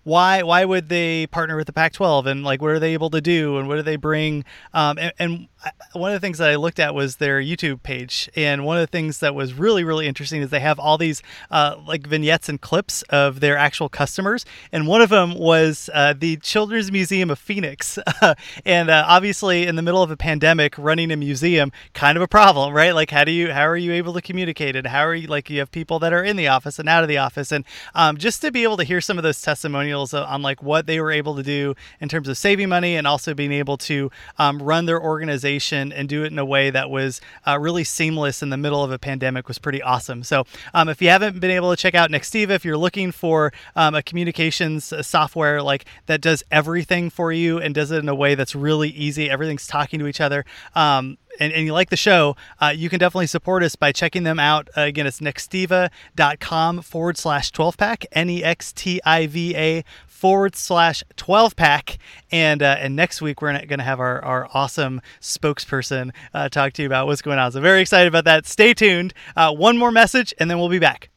[0.06, 3.20] why why would they partner with the Pac-12 and like what are they able to
[3.20, 4.46] do and what do they bring?
[4.74, 5.48] Um, and, and,
[5.94, 8.82] one of the things that I looked at was their YouTube page, and one of
[8.82, 12.48] the things that was really really interesting is they have all these uh, like vignettes
[12.50, 17.32] and clips of their actual customers, and one of them was uh, the Children's Museum
[17.32, 17.98] of Phoenix,
[18.66, 22.28] and uh, obviously in the middle of a pandemic, running a museum kind of a
[22.28, 22.94] problem, right?
[22.94, 24.86] Like how do you how are you able to communicate it?
[24.86, 27.10] How are you like you have people that are in the office and out of
[27.10, 27.66] the office, and
[27.96, 30.86] um, just to be able to hear some of those testimonials testimonials on like what
[30.86, 34.12] they were able to do in terms of saving money and also being able to
[34.38, 38.42] um, run their organization and do it in a way that was uh, really seamless
[38.42, 40.24] in the middle of a pandemic was pretty awesome.
[40.24, 43.54] So um, if you haven't been able to check out Nextiva, if you're looking for
[43.76, 48.10] um, a communications uh, software like that does everything for you and does it in
[48.10, 50.46] a way that's really easy, everything's talking to each other.
[50.76, 54.24] Um, and, and you like the show, uh, you can definitely support us by checking
[54.24, 54.70] them out.
[54.76, 59.84] Uh, again, it's nextiva.com forward slash 12 pack, N E X T I V A
[60.08, 61.98] forward slash 12 pack.
[62.32, 66.74] And uh, and next week, we're going to have our, our awesome spokesperson uh, talk
[66.74, 67.52] to you about what's going on.
[67.52, 68.46] So, very excited about that.
[68.46, 69.14] Stay tuned.
[69.36, 71.10] Uh, one more message, and then we'll be back.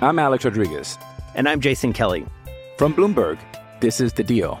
[0.00, 0.96] I'm Alex Rodriguez.
[1.34, 2.26] And I'm Jason Kelly.
[2.76, 3.38] From Bloomberg,
[3.80, 4.60] this is The Deal.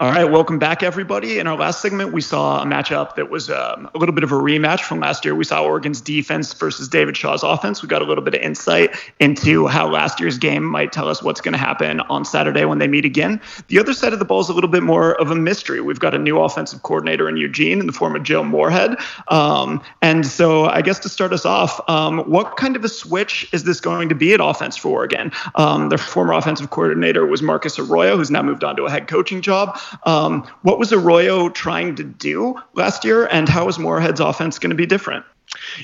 [0.00, 1.38] All right, welcome back, everybody.
[1.38, 4.32] In our last segment, we saw a matchup that was um, a little bit of
[4.32, 5.34] a rematch from last year.
[5.34, 7.82] We saw Oregon's defense versus David Shaw's offense.
[7.82, 11.22] We got a little bit of insight into how last year's game might tell us
[11.22, 13.42] what's going to happen on Saturday when they meet again.
[13.68, 15.82] The other side of the ball is a little bit more of a mystery.
[15.82, 18.96] We've got a new offensive coordinator in Eugene in the form of Joe Moorhead.
[19.28, 23.50] Um, and so, I guess to start us off, um, what kind of a switch
[23.52, 25.30] is this going to be at offense for Oregon?
[25.56, 29.06] Um, their former offensive coordinator was Marcus Arroyo, who's now moved on to a head
[29.06, 29.78] coaching job.
[30.04, 34.70] Um, what was Arroyo trying to do last year, and how is Moorhead's offense going
[34.70, 35.24] to be different?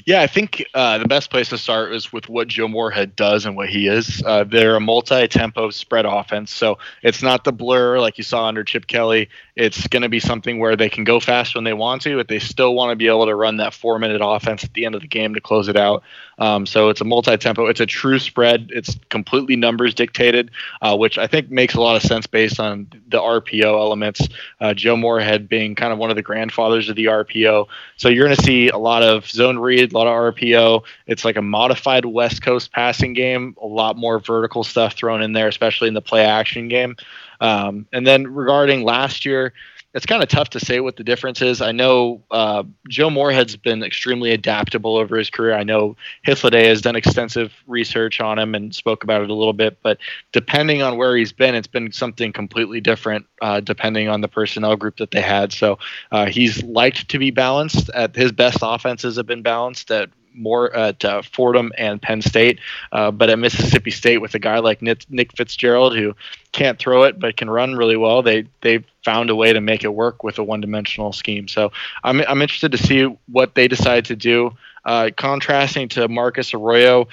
[0.05, 3.46] Yeah, I think uh, the best place to start is with what Joe Moorhead does
[3.46, 4.22] and what he is.
[4.25, 8.64] Uh, they're a multi-tempo spread offense, so it's not the blur like you saw under
[8.64, 9.29] Chip Kelly.
[9.55, 12.29] It's going to be something where they can go fast when they want to, but
[12.29, 15.01] they still want to be able to run that four-minute offense at the end of
[15.01, 16.03] the game to close it out.
[16.38, 17.66] Um, so it's a multi-tempo.
[17.66, 18.70] It's a true spread.
[18.72, 20.51] It's completely numbers dictated,
[20.83, 24.29] uh, which I think makes a lot of sense based on the RPO elements.
[24.61, 27.66] Uh, Joe Moorhead being kind of one of the grandfathers of the RPO.
[27.96, 30.85] So you're going to see a lot of zone read, a lot of RPO.
[31.07, 33.57] It's like a modified West Coast passing game.
[33.62, 36.97] A lot more vertical stuff thrown in there, especially in the play action game.
[37.41, 39.53] Um, and then regarding last year,
[39.97, 41.63] it's kind of tough to say what the difference is.
[41.63, 45.55] I know uh, Joe Moorhead's been extremely adaptable over his career.
[45.55, 49.55] I know Hythloday has done extensive research on him and spoke about it a little
[49.55, 49.97] bit, but
[50.33, 54.77] depending on where he's been, it's been something completely different uh, depending on the personnel
[54.77, 55.51] group that they had.
[55.51, 55.79] So
[56.13, 57.89] uh, he's liked to be balanced.
[57.95, 62.61] At his best offenses have been balanced at more at uh, Fordham and Penn State,
[62.92, 66.14] uh, but at Mississippi State with a guy like Nick, Fitzgerald who
[66.53, 69.85] can't throw it but can run really well, they they found a way to make
[69.85, 71.49] it work with a one-dimensional scheme.
[71.49, 71.72] So
[72.05, 74.53] I'm I'm interested to see what they decide to do.
[74.85, 77.09] Uh, contrasting to Marcus Arroyo,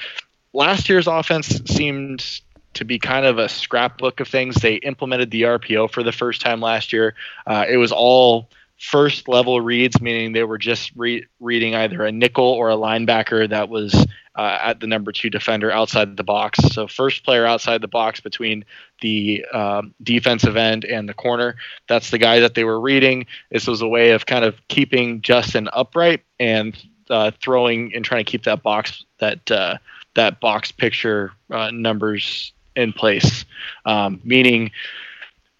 [0.53, 2.41] last year's offense seemed
[2.75, 4.55] to be kind of a scrapbook of things.
[4.55, 7.15] They implemented the RPO for the first time last year.
[7.45, 8.49] Uh, it was all
[8.83, 13.49] first level reads, meaning they were just re- reading either a nickel or a linebacker
[13.49, 13.93] that was
[14.35, 16.59] uh, at the number two defender outside the box.
[16.73, 18.65] So first player outside the box between
[19.01, 21.55] the uh, defensive end and the corner.
[21.87, 23.25] That's the guy that they were reading.
[23.51, 26.75] This was a way of kind of keeping Justin upright and
[27.09, 29.77] uh, throwing and trying to keep that box that uh,
[30.15, 33.45] that box picture uh, numbers in place,
[33.85, 34.71] um, meaning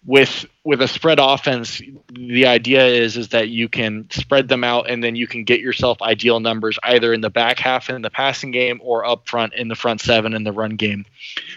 [0.06, 1.80] with with a spread offense,
[2.12, 5.60] the idea is is that you can spread them out and then you can get
[5.60, 9.54] yourself ideal numbers either in the back half in the passing game or up front
[9.54, 11.06] in the front seven in the run game.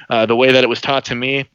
[0.10, 1.48] Uh, the way that it was taught to me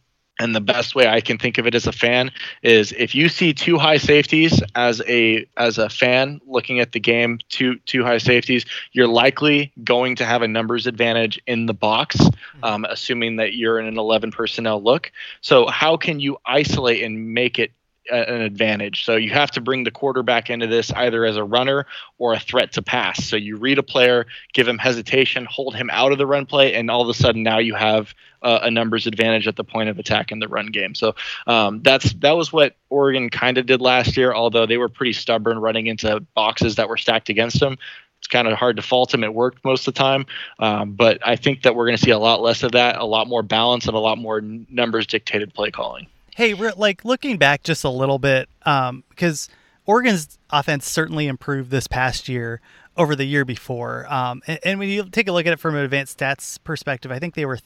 [0.42, 3.28] and the best way I can think of it as a fan is if you
[3.28, 8.02] see two high safeties as a as a fan looking at the game, two two
[8.02, 12.64] high safeties, you're likely going to have a numbers advantage in the box, mm-hmm.
[12.64, 15.12] um, assuming that you're in an 11 personnel look.
[15.42, 17.70] So how can you isolate and make it
[18.10, 19.04] an advantage.
[19.04, 21.86] So you have to bring the quarterback into this either as a runner
[22.18, 23.24] or a threat to pass.
[23.24, 26.74] So you read a player, give him hesitation, hold him out of the run play,
[26.74, 29.88] and all of a sudden now you have uh, a numbers advantage at the point
[29.88, 30.94] of attack in the run game.
[30.94, 31.14] So
[31.46, 35.12] um, that's that was what Oregon kind of did last year, although they were pretty
[35.12, 37.78] stubborn running into boxes that were stacked against them.
[38.18, 39.24] It's kind of hard to fault them.
[39.24, 40.26] It worked most of the time,
[40.60, 43.04] um, but I think that we're going to see a lot less of that, a
[43.04, 46.06] lot more balance, and a lot more numbers dictated play calling.
[46.34, 51.86] Hey, like looking back just a little bit, because um, Oregon's offense certainly improved this
[51.86, 52.60] past year
[52.96, 54.10] over the year before.
[54.12, 57.10] Um, and, and, when you take a look at it from an advanced stats perspective,
[57.10, 57.58] I think they were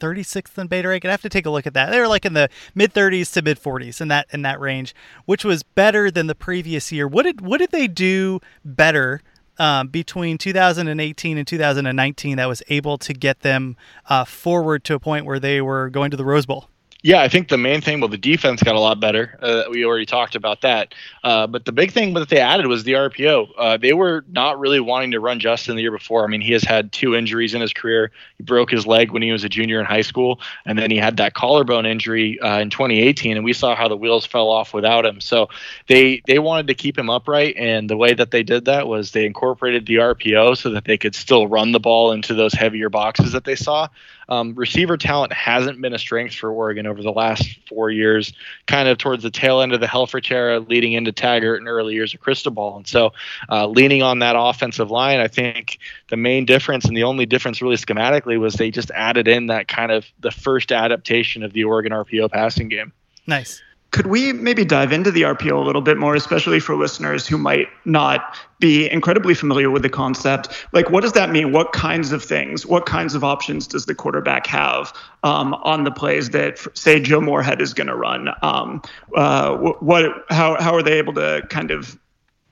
[0.00, 1.04] 36th in beta rank.
[1.04, 1.90] I'd have to take a look at that.
[1.90, 4.94] They were like in the mid 30s to mid 40s in that in that range,
[5.24, 7.06] which was better than the previous year.
[7.06, 9.22] What did what did they do better
[9.58, 13.76] um, between 2018 and 2019 that was able to get them
[14.08, 16.68] uh, forward to a point where they were going to the Rose Bowl?
[17.04, 19.36] Yeah, I think the main thing, well, the defense got a lot better.
[19.42, 20.94] Uh, we already talked about that.
[21.24, 23.48] Uh, but the big thing that they added was the RPO.
[23.58, 26.22] Uh, they were not really wanting to run Justin the year before.
[26.22, 28.12] I mean, he has had two injuries in his career.
[28.38, 30.96] He broke his leg when he was a junior in high school, and then he
[30.96, 34.72] had that collarbone injury uh, in 2018, and we saw how the wheels fell off
[34.72, 35.20] without him.
[35.20, 35.48] So
[35.88, 39.10] they they wanted to keep him upright, and the way that they did that was
[39.10, 42.90] they incorporated the RPO so that they could still run the ball into those heavier
[42.90, 43.88] boxes that they saw.
[44.28, 48.32] Um, receiver talent hasn't been a strength for Oregon over the last four years,
[48.66, 51.94] kind of towards the tail end of the Helfrich era, leading into Taggart and early
[51.94, 52.76] years of Cristobal.
[52.76, 53.12] And so,
[53.50, 57.60] uh, leaning on that offensive line, I think the main difference and the only difference
[57.60, 61.64] really schematically was they just added in that kind of the first adaptation of the
[61.64, 62.92] Oregon RPO passing game.
[63.26, 63.62] Nice.
[63.92, 67.36] Could we maybe dive into the RPO a little bit more, especially for listeners who
[67.36, 70.66] might not be incredibly familiar with the concept?
[70.72, 71.52] Like, what does that mean?
[71.52, 75.90] What kinds of things, what kinds of options does the quarterback have um, on the
[75.90, 78.30] plays that, say, Joe Moorhead is going to run?
[78.40, 78.80] Um,
[79.14, 81.98] uh, what, how, how are they able to kind of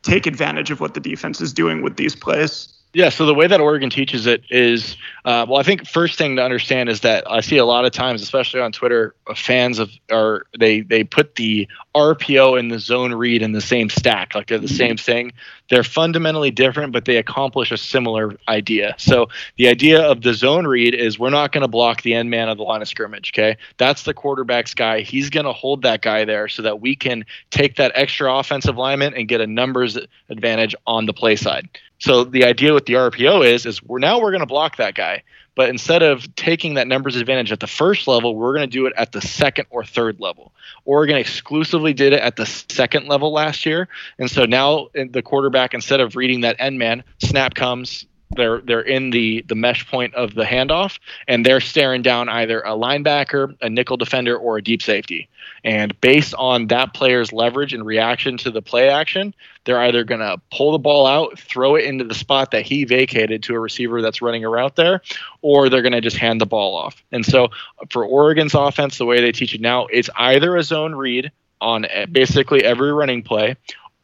[0.02, 2.79] take advantage of what the defense is doing with these plays?
[2.92, 6.34] Yeah, so the way that Oregon teaches it is, uh, well, I think first thing
[6.36, 9.78] to understand is that I see a lot of times, especially on Twitter, uh, fans
[9.78, 14.34] of are they they put the RPO and the zone read in the same stack,
[14.34, 15.32] like they're the same thing.
[15.68, 18.96] They're fundamentally different, but they accomplish a similar idea.
[18.98, 22.28] So the idea of the zone read is we're not going to block the end
[22.28, 23.30] man of the line of scrimmage.
[23.32, 25.02] Okay, that's the quarterback's guy.
[25.02, 28.76] He's going to hold that guy there so that we can take that extra offensive
[28.76, 29.96] lineman and get a numbers
[30.28, 31.68] advantage on the play side.
[32.00, 34.94] So the idea with the RPO is is we're now we're going to block that
[34.94, 35.22] guy,
[35.54, 38.86] but instead of taking that numbers advantage at the first level, we're going to do
[38.86, 40.52] it at the second or third level.
[40.86, 43.86] Oregon exclusively did it at the second level last year,
[44.18, 48.80] and so now the quarterback instead of reading that end man, snap comes, they're they're
[48.80, 53.56] in the the mesh point of the handoff and they're staring down either a linebacker,
[53.60, 55.28] a nickel defender, or a deep safety.
[55.64, 60.20] And based on that player's leverage and reaction to the play action, they're either going
[60.20, 63.60] to pull the ball out, throw it into the spot that he vacated to a
[63.60, 65.02] receiver that's running around there,
[65.42, 67.02] or they're going to just hand the ball off.
[67.12, 67.48] And so
[67.90, 71.84] for Oregon's offense, the way they teach it now, it's either a zone read on
[71.86, 73.56] eh, basically every running play,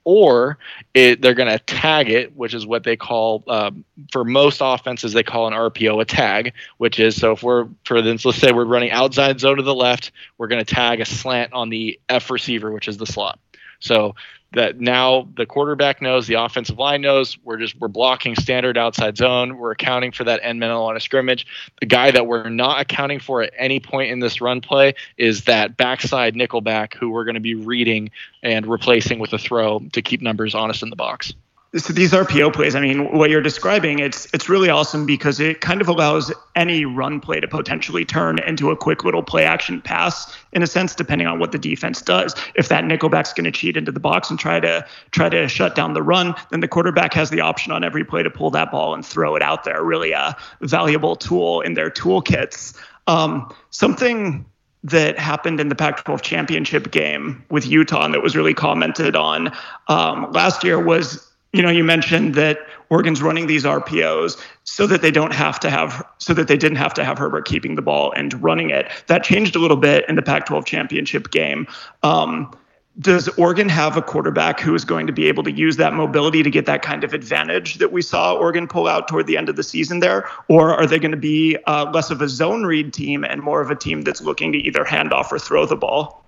[0.06, 0.56] or
[0.94, 5.12] it, they're going to tag it, which is what they call um, for most offenses
[5.12, 8.52] they call an RPO a tag, which is so if we're for instance, let's say
[8.52, 11.98] we're running outside zone to the left, we're going to tag a slant on the
[12.08, 13.40] F receiver, which is the slot.
[13.80, 14.14] So
[14.56, 17.36] that now the quarterback knows, the offensive line knows.
[17.44, 19.58] We're just we're blocking standard outside zone.
[19.58, 21.46] We're accounting for that end mental on a scrimmage.
[21.80, 25.44] The guy that we're not accounting for at any point in this run play is
[25.44, 28.10] that backside nickelback who we're going to be reading
[28.42, 31.34] and replacing with a throw to keep numbers honest in the box
[31.76, 35.60] so these RPO plays, I mean, what you're describing, it's it's really awesome because it
[35.60, 39.82] kind of allows any run play to potentially turn into a quick little play action
[39.82, 42.34] pass in a sense, depending on what the defense does.
[42.54, 45.74] If that nickelback's going to cheat into the box and try to try to shut
[45.74, 48.70] down the run, then the quarterback has the option on every play to pull that
[48.70, 49.82] ball and throw it out there.
[49.84, 52.76] Really a valuable tool in their toolkits.
[53.06, 54.46] Um, something
[54.84, 59.16] that happened in the Pac 12 championship game with Utah and that was really commented
[59.16, 59.52] on
[59.88, 62.58] um, last year was you know, you mentioned that
[62.90, 66.76] Oregon's running these RPOs so that they don't have to have, so that they didn't
[66.76, 68.90] have to have Herbert keeping the ball and running it.
[69.06, 71.66] That changed a little bit in the Pac-12 championship game.
[72.02, 72.54] Um,
[72.98, 76.42] does Oregon have a quarterback who is going to be able to use that mobility
[76.42, 79.48] to get that kind of advantage that we saw Oregon pull out toward the end
[79.48, 80.28] of the season there?
[80.48, 83.60] Or are they going to be uh, less of a zone read team and more
[83.60, 86.25] of a team that's looking to either hand off or throw the ball?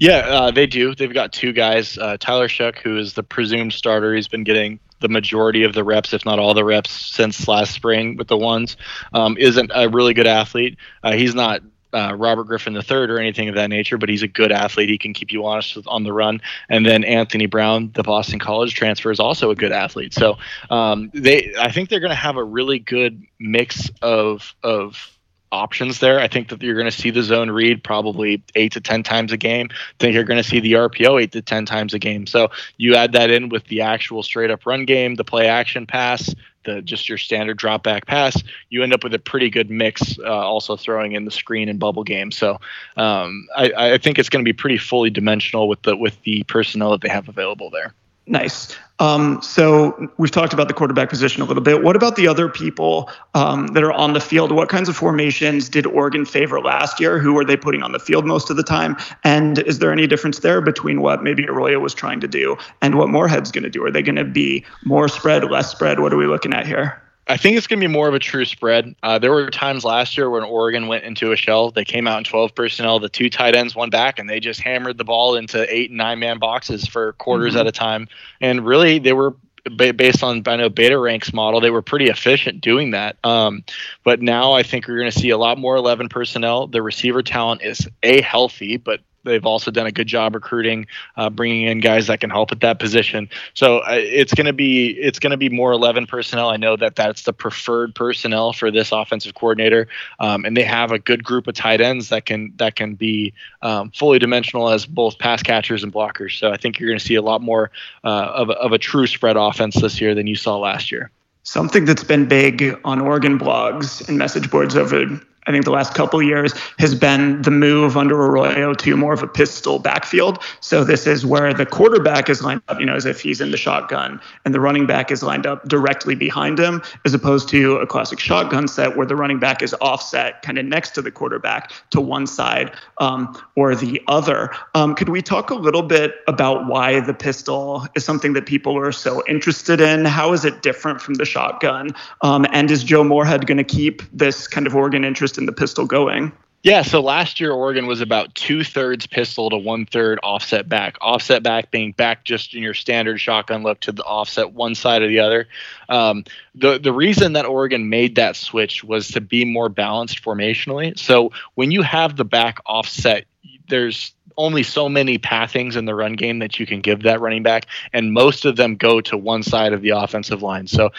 [0.00, 0.94] Yeah, uh, they do.
[0.94, 1.98] They've got two guys.
[1.98, 5.84] Uh, Tyler Shough, who is the presumed starter, he's been getting the majority of the
[5.84, 8.76] reps, if not all the reps, since last spring with the ones.
[9.12, 10.78] Um, isn't a really good athlete.
[11.02, 11.62] Uh, he's not
[11.94, 14.88] uh, Robert Griffin III or anything of that nature, but he's a good athlete.
[14.88, 16.40] He can keep you honest on the run.
[16.68, 20.12] And then Anthony Brown, the Boston College transfer, is also a good athlete.
[20.12, 20.38] So
[20.70, 25.13] um, they, I think they're going to have a really good mix of of
[25.54, 26.18] options there.
[26.18, 29.32] I think that you're going to see the zone read probably eight to 10 times
[29.32, 29.68] a game.
[29.70, 32.26] I think you're going to see the RPO eight to 10 times a game.
[32.26, 35.86] So you add that in with the actual straight up run game, the play action
[35.86, 39.70] pass, the just your standard drop back pass, you end up with a pretty good
[39.70, 40.18] mix.
[40.18, 42.58] Uh, also throwing in the screen and bubble game, so
[42.96, 46.42] um, I, I think it's going to be pretty fully dimensional with the with the
[46.44, 47.92] personnel that they have available there.
[48.26, 48.74] Nice.
[49.00, 51.82] Um, so we've talked about the quarterback position a little bit.
[51.82, 54.50] What about the other people um, that are on the field?
[54.50, 57.18] What kinds of formations did Oregon favor last year?
[57.18, 58.96] Who were they putting on the field most of the time?
[59.24, 62.96] And is there any difference there between what maybe Arroyo was trying to do and
[62.96, 63.84] what Moorhead's going to do?
[63.84, 66.00] Are they going to be more spread, less spread?
[66.00, 67.03] What are we looking at here?
[67.26, 68.94] I think it's going to be more of a true spread.
[69.02, 71.70] Uh, there were times last year when Oregon went into a shell.
[71.70, 74.60] They came out in 12 personnel, the two tight ends, one back, and they just
[74.60, 77.60] hammered the ball into eight and nine man boxes for quarters mm-hmm.
[77.60, 78.08] at a time.
[78.40, 79.34] And really, they were
[79.76, 83.16] based on I know Beta Ranks model, they were pretty efficient doing that.
[83.24, 83.64] Um,
[84.02, 86.66] but now I think we're going to see a lot more 11 personnel.
[86.66, 91.30] The receiver talent is a healthy, but they've also done a good job recruiting, uh,
[91.30, 93.28] bringing in guys that can help at that position.
[93.54, 96.50] So uh, it's going to be it's going to be more 11 personnel.
[96.50, 99.88] I know that that's the preferred personnel for this offensive coordinator,
[100.20, 103.32] um, and they have a good group of tight ends that can that can be
[103.62, 106.38] um, fully dimensional as both pass catchers and blockers.
[106.38, 107.70] So I think you're going to see a lot more
[108.04, 111.10] uh, of, of a true spread offense this year than you saw last year.
[111.42, 115.04] Something that's been big on Oregon blogs and message boards over
[115.46, 119.22] I think the last couple years has been the move under Arroyo to more of
[119.22, 120.42] a pistol backfield.
[120.60, 123.50] So this is where the quarterback is lined up, you know, as if he's in
[123.50, 127.76] the shotgun, and the running back is lined up directly behind him, as opposed to
[127.76, 131.10] a classic shotgun set where the running back is offset kind of next to the
[131.10, 134.50] quarterback to one side um, or the other.
[134.74, 138.76] Um, could we talk a little bit about why the pistol is something that people
[138.78, 140.04] are so interested in?
[140.04, 141.90] How is it different from the shotgun?
[142.22, 145.04] Um, and is Joe Moorhead going to keep this kind of Oregon
[145.34, 146.32] interest in the pistol going?
[146.62, 150.96] Yeah, so last year Oregon was about two thirds pistol to one third offset back.
[151.02, 155.02] Offset back being back just in your standard shotgun look to the offset one side
[155.02, 155.46] or the other.
[155.90, 156.24] Um,
[156.54, 160.98] the the reason that Oregon made that switch was to be more balanced formationally.
[160.98, 163.26] So when you have the back offset,
[163.68, 167.42] there's only so many pathings in the run game that you can give that running
[167.42, 170.66] back, and most of them go to one side of the offensive line.
[170.66, 170.90] So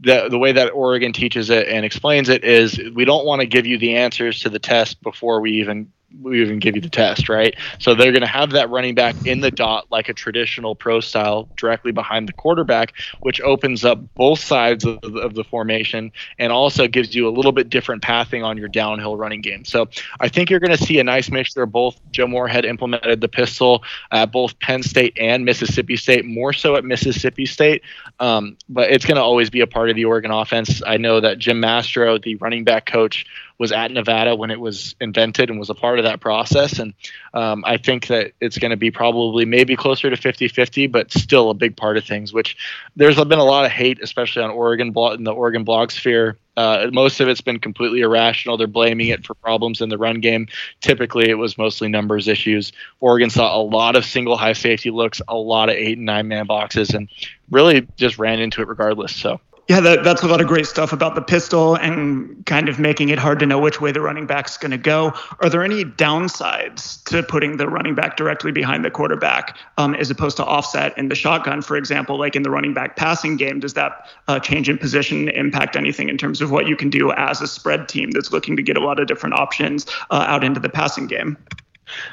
[0.00, 3.46] the the way that Oregon teaches it and explains it is we don't want to
[3.46, 5.92] give you the answers to the test before we even
[6.22, 7.54] we even give you the test, right?
[7.78, 11.00] So they're going to have that running back in the dot like a traditional pro
[11.00, 16.52] style directly behind the quarterback, which opens up both sides of, of, the formation and
[16.52, 19.64] also gives you a little bit different pathing on your downhill running game.
[19.64, 19.88] So
[20.20, 21.66] I think you're going to see a nice mixture.
[21.66, 26.76] Both Joe Moorhead implemented the pistol at both Penn State and Mississippi State, more so
[26.76, 27.82] at Mississippi State,
[28.20, 30.82] um, but it's going to always be a part of the Oregon offense.
[30.86, 33.26] I know that Jim Mastro, the running back coach,
[33.58, 36.78] was at Nevada when it was invented and was a part of that process.
[36.78, 36.94] And
[37.32, 41.12] um, I think that it's going to be probably maybe closer to 50 50, but
[41.12, 42.56] still a big part of things, which
[42.96, 46.36] there's been a lot of hate, especially on Oregon in the Oregon blog sphere.
[46.56, 48.56] Uh, most of it's been completely irrational.
[48.56, 50.46] They're blaming it for problems in the run game.
[50.80, 52.72] Typically, it was mostly numbers issues.
[53.00, 56.28] Oregon saw a lot of single high safety looks, a lot of eight and nine
[56.28, 57.08] man boxes, and
[57.50, 59.14] really just ran into it regardless.
[59.14, 62.78] So yeah, that, that's a lot of great stuff about the pistol and kind of
[62.78, 65.14] making it hard to know which way the running back's going to go.
[65.40, 70.10] Are there any downsides to putting the running back directly behind the quarterback um, as
[70.10, 73.58] opposed to offset in the shotgun, for example, like in the running back passing game?
[73.58, 77.10] Does that uh, change in position impact anything in terms of what you can do
[77.12, 80.44] as a spread team that's looking to get a lot of different options uh, out
[80.44, 81.38] into the passing game?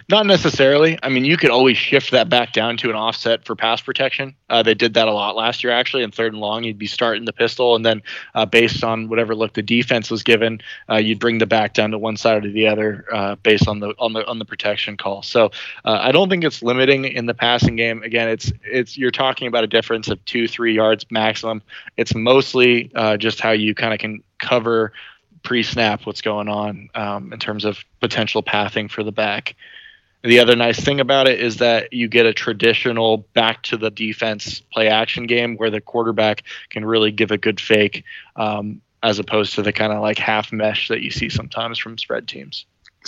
[0.10, 0.98] Not necessarily.
[1.02, 4.36] I mean, you could always shift that back down to an offset for pass protection.
[4.50, 6.04] Uh, they did that a lot last year, actually.
[6.04, 8.02] In third and long, you'd be starting the pistol, and then
[8.36, 10.60] uh, based on whatever look the defense was given,
[10.90, 13.80] uh, you'd bring the back down to one side or the other uh, based on
[13.80, 15.24] the on the on the protection call.
[15.24, 15.52] So
[15.86, 18.04] uh, I don't think it's limiting in the passing game.
[18.04, 21.62] Again, it's it's you're talking about a difference of two three yards maximum.
[21.98, 24.92] It's mostly uh, just how you kind of can cover
[25.44, 29.56] pre-snap what's going on um, in terms of potential pathing for the back.
[30.24, 33.90] The other nice thing about it is that you get a traditional back to the
[33.90, 38.04] defense play action game where the quarterback can really give a good fake
[38.36, 41.98] um, as opposed to the kind of like half mesh that you see sometimes from
[41.98, 42.66] spread teams.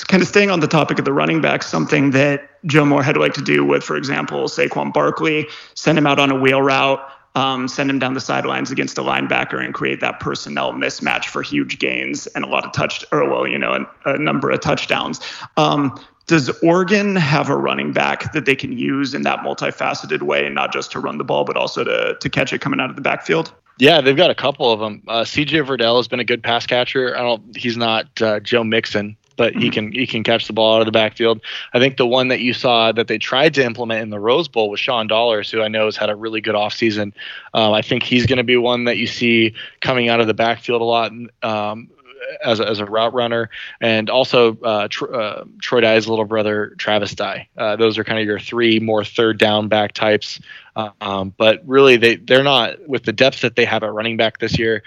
[0.07, 3.33] Kind of staying on the topic of the running back, something that Joe Moorhead like
[3.33, 6.99] to do with, for example, Saquon Barkley, send him out on a wheel route,
[7.35, 11.41] um, send him down the sidelines against a linebacker and create that personnel mismatch for
[11.41, 14.61] huge gains and a lot of touch, or well, you know, a, a number of
[14.61, 15.19] touchdowns.
[15.57, 20.45] Um, does Oregon have a running back that they can use in that multifaceted way,
[20.45, 22.89] and not just to run the ball, but also to to catch it coming out
[22.89, 23.51] of the backfield?
[23.79, 25.01] Yeah, they've got a couple of them.
[25.07, 27.17] Uh, CJ Verdell has been a good pass catcher.
[27.17, 27.57] I don't.
[27.57, 29.69] He's not uh, Joe Mixon, but he mm-hmm.
[29.69, 31.41] can he can catch the ball out of the backfield.
[31.73, 34.47] I think the one that you saw that they tried to implement in the Rose
[34.47, 37.13] Bowl was Sean Dollars, who I know has had a really good offseason.
[37.53, 40.33] Um, I think he's going to be one that you see coming out of the
[40.33, 41.11] backfield a lot.
[41.41, 41.89] Um,
[42.43, 43.49] as a, as a route runner,
[43.81, 47.49] and also uh, Tr- uh, Troy Dye's little brother Travis Dye.
[47.57, 50.39] Uh, those are kind of your three more third down back types.
[51.01, 54.39] Um, but really, they they're not with the depth that they have at running back
[54.39, 54.83] this year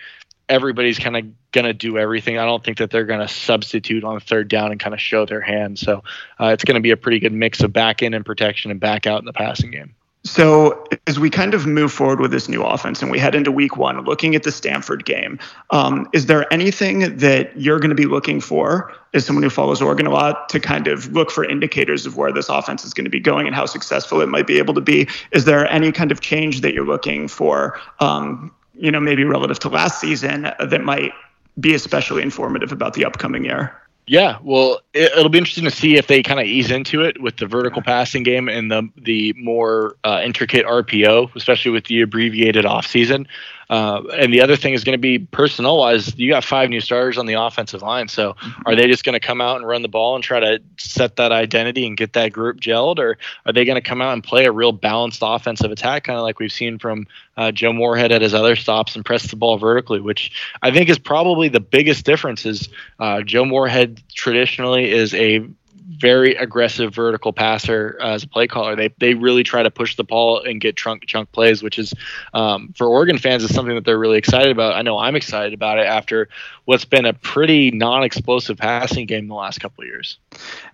[0.48, 2.38] everybody's kind of going to do everything.
[2.38, 5.26] I don't think that they're going to substitute on third down and kind of show
[5.26, 5.78] their hand.
[5.78, 6.04] So
[6.40, 8.78] uh, it's going to be a pretty good mix of back in and protection and
[8.78, 9.94] back out in the passing game.
[10.26, 13.52] So as we kind of move forward with this new offense and we head into
[13.52, 15.38] week one, looking at the Stanford game,
[15.70, 19.80] um, is there anything that you're going to be looking for as someone who follows
[19.80, 23.04] Oregon a lot to kind of look for indicators of where this offense is going
[23.04, 25.06] to be going and how successful it might be able to be?
[25.30, 29.58] Is there any kind of change that you're looking for um, you know, maybe relative
[29.60, 31.12] to last season that might
[31.58, 33.80] be especially informative about the upcoming year.
[34.08, 37.20] Yeah, well, it, will be interesting to see if they kind of ease into it
[37.20, 42.02] with the vertical passing game and the the more uh, intricate RPO, especially with the
[42.02, 43.26] abbreviated offseason.
[43.68, 46.16] Uh, and the other thing is going to be personnel wise.
[46.16, 49.20] You got five new starters on the offensive line, so are they just going to
[49.20, 52.32] come out and run the ball and try to set that identity and get that
[52.32, 55.70] group gelled, or are they going to come out and play a real balanced offensive
[55.70, 57.06] attack, kind of like we've seen from
[57.36, 60.88] uh, Joe Moorhead at his other stops and press the ball vertically, which I think
[60.88, 62.46] is probably the biggest difference.
[62.46, 65.46] Is uh, Joe Moorhead traditionally is a
[65.88, 68.74] very aggressive vertical passer uh, as a play caller.
[68.74, 71.94] They they really try to push the ball and get trunk chunk plays, which is
[72.34, 74.74] um, for Oregon fans is something that they're really excited about.
[74.74, 76.28] I know I'm excited about it after
[76.64, 80.18] what's been a pretty non-explosive passing game the last couple years.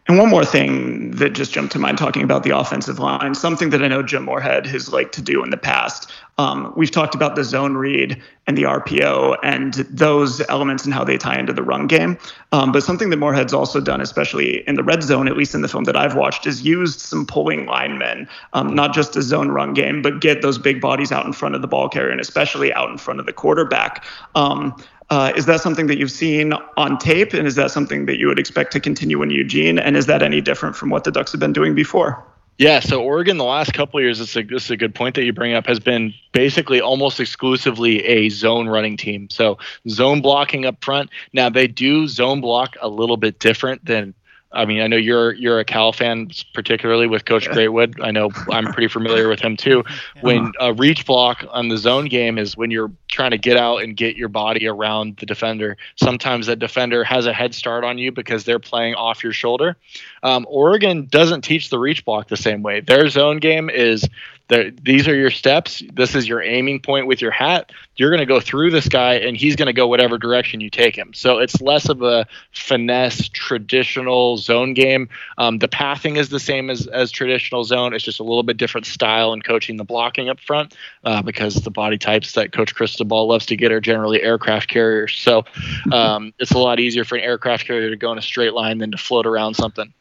[0.09, 3.71] And one more thing that just jumped to mind talking about the offensive line, something
[3.71, 6.11] that I know Jim Moorhead has liked to do in the past.
[6.39, 11.05] Um, we've talked about the zone read and the RPO and those elements and how
[11.05, 12.19] they tie into the run game.
[12.51, 15.61] Um, but something that Moorhead's also done, especially in the red zone, at least in
[15.63, 19.53] the film that I've watched, is used some pulling linemen, um, not just a zone
[19.53, 22.21] run game, but get those big bodies out in front of the ball carrier and
[22.21, 24.05] especially out in front of the quarterback.
[24.35, 24.75] Um,
[25.11, 28.27] uh, is that something that you've seen on tape, and is that something that you
[28.29, 29.79] would expect to continue in Eugene?
[29.79, 32.25] And is that any different from what the Ducks have been doing before?
[32.59, 35.33] Yeah, so Oregon the last couple years, a, this is a good point that you
[35.33, 39.29] bring up, has been basically almost exclusively a zone running team.
[39.31, 41.11] So zone blocking up front.
[41.33, 44.15] Now they do zone block a little bit different than
[44.53, 47.49] I mean, I know you're you're a Cal fan, particularly with Coach.
[47.49, 48.03] Greatwood.
[48.03, 49.85] I know I'm pretty familiar with him too.
[50.21, 53.79] When a reach block on the zone game is when you're trying to get out
[53.79, 55.77] and get your body around the defender.
[55.97, 59.77] Sometimes that defender has a head start on you because they're playing off your shoulder.
[60.23, 62.81] Um, Oregon doesn't teach the reach block the same way.
[62.81, 64.09] Their zone game is
[64.49, 65.83] these are your steps.
[65.93, 67.73] This is your aiming point with your hat.
[67.97, 70.71] You're going to go through this guy, and he's going to go whatever direction you
[70.71, 71.15] take him.
[71.15, 75.09] So it's less of a finesse traditional zone game.
[75.39, 77.95] Um, the pathing is the same as as traditional zone.
[77.95, 81.55] It's just a little bit different style and coaching the blocking up front uh, because
[81.55, 85.15] the body types that Coach Cristobal loves to get are generally aircraft carriers.
[85.15, 85.45] So
[85.93, 88.79] um, it's a lot easier for an aircraft carrier to go in a straight line
[88.79, 89.93] than to float around something.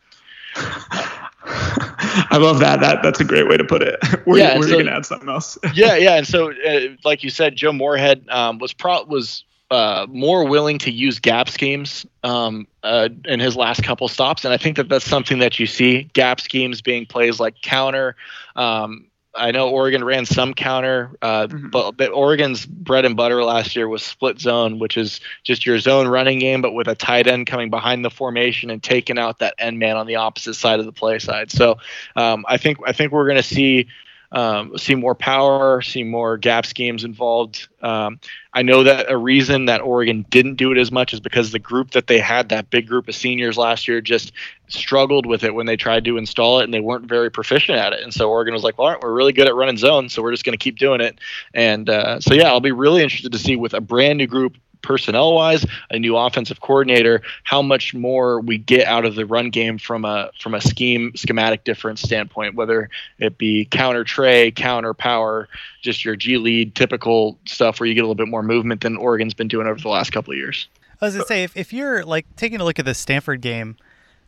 [2.30, 2.80] I love that.
[2.82, 3.97] That that's a great way to put it.
[4.26, 5.57] Were, yeah, were so, you gonna add something else?
[5.74, 6.16] yeah, yeah.
[6.16, 10.78] And so, uh, like you said, Joe Moorhead um, was pro was uh, more willing
[10.80, 14.89] to use gap schemes um, uh, in his last couple stops, and I think that
[14.89, 18.16] that's something that you see gap schemes being plays like counter.
[18.55, 21.69] Um, I know Oregon ran some counter, uh, mm-hmm.
[21.69, 25.79] but, but, Oregon's bread and butter last year was split zone, which is just your
[25.79, 29.39] zone running game, but with a tight end coming behind the formation and taking out
[29.39, 31.49] that end man on the opposite side of the play side.
[31.49, 31.77] So
[32.15, 33.88] um, I think I think we're going to see
[34.32, 37.67] um, see more power, see more gap schemes involved.
[37.82, 38.19] Um,
[38.53, 41.59] I know that a reason that Oregon didn't do it as much is because the
[41.59, 44.32] group that they had, that big group of seniors last year, just
[44.67, 47.91] struggled with it when they tried to install it and they weren't very proficient at
[47.91, 48.01] it.
[48.03, 50.45] And so Oregon was like, well, we're really good at running zone, so we're just
[50.45, 51.19] going to keep doing it.
[51.53, 54.57] And uh, so, yeah, I'll be really interested to see with a brand new group
[54.82, 59.49] personnel wise, a new offensive coordinator, how much more we get out of the run
[59.49, 64.93] game from a from a scheme schematic difference standpoint, whether it be counter trey, counter
[64.93, 65.47] power,
[65.82, 68.97] just your G lead typical stuff where you get a little bit more movement than
[68.97, 70.67] Oregon's been doing over the last couple of years.
[71.01, 73.77] I was gonna say if, if you're like taking a look at the Stanford game,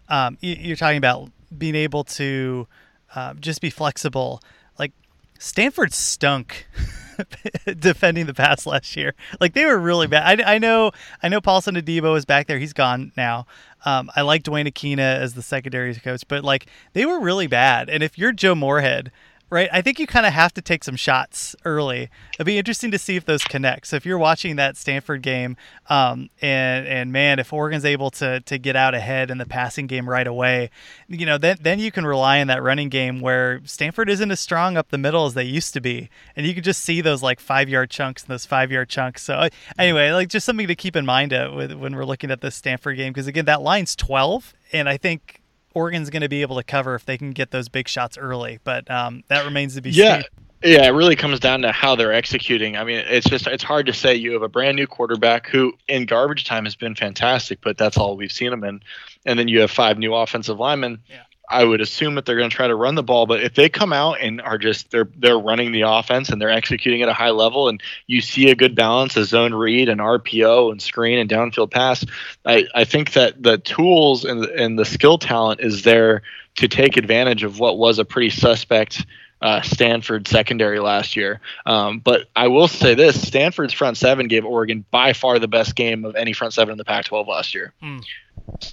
[0.09, 2.67] um, you, are talking about being able to
[3.15, 4.41] uh, just be flexible.
[4.79, 4.91] Like
[5.37, 6.67] Stanford stunk
[7.79, 9.13] defending the pass last year.
[9.39, 10.41] Like they were really bad.
[10.41, 10.91] I, I know
[11.21, 12.59] I know Paulson Adebo is back there.
[12.59, 13.45] He's gone now.
[13.85, 17.89] Um, I like Duane Akina as the secondary coach, but like they were really bad.
[17.89, 19.11] And if you're Joe Moorhead,
[19.53, 19.69] right?
[19.71, 22.09] I think you kind of have to take some shots early.
[22.33, 23.85] It'd be interesting to see if those connect.
[23.87, 25.55] So if you're watching that Stanford game,
[25.89, 29.85] um, and and man, if Oregon's able to to get out ahead in the passing
[29.85, 30.71] game right away,
[31.07, 34.39] you know, then then you can rely on that running game where Stanford isn't as
[34.39, 37.21] strong up the middle as they used to be, and you can just see those
[37.21, 39.21] like five yard chunks and those five yard chunks.
[39.21, 42.41] So anyway, like just something to keep in mind uh, with, when we're looking at
[42.41, 45.42] this Stanford game because again, that line's twelve, and I think
[45.73, 48.59] Oregon's going to be able to cover if they can get those big shots early.
[48.63, 50.21] But um, that remains to be yeah.
[50.21, 50.23] seen.
[50.65, 52.77] Yeah, it really comes down to how they're executing.
[52.77, 54.15] I mean, it's just it's hard to say.
[54.15, 57.97] You have a brand new quarterback who, in garbage time, has been fantastic, but that's
[57.97, 58.81] all we've seen him in.
[59.25, 61.01] And then you have five new offensive linemen.
[61.09, 61.23] Yeah.
[61.53, 63.69] I would assume that they're going to try to run the ball, but if they
[63.69, 67.13] come out and are just they're they're running the offense and they're executing at a
[67.13, 71.19] high level, and you see a good balance of zone read and RPO and screen
[71.19, 72.03] and downfield pass,
[72.43, 76.23] I, I think that the tools and and the skill talent is there
[76.55, 79.05] to take advantage of what was a pretty suspect
[79.43, 81.41] uh, Stanford secondary last year.
[81.65, 85.75] Um, but I will say this: Stanford's front seven gave Oregon by far the best
[85.75, 87.73] game of any front seven in the Pac-12 last year.
[87.83, 88.03] Mm.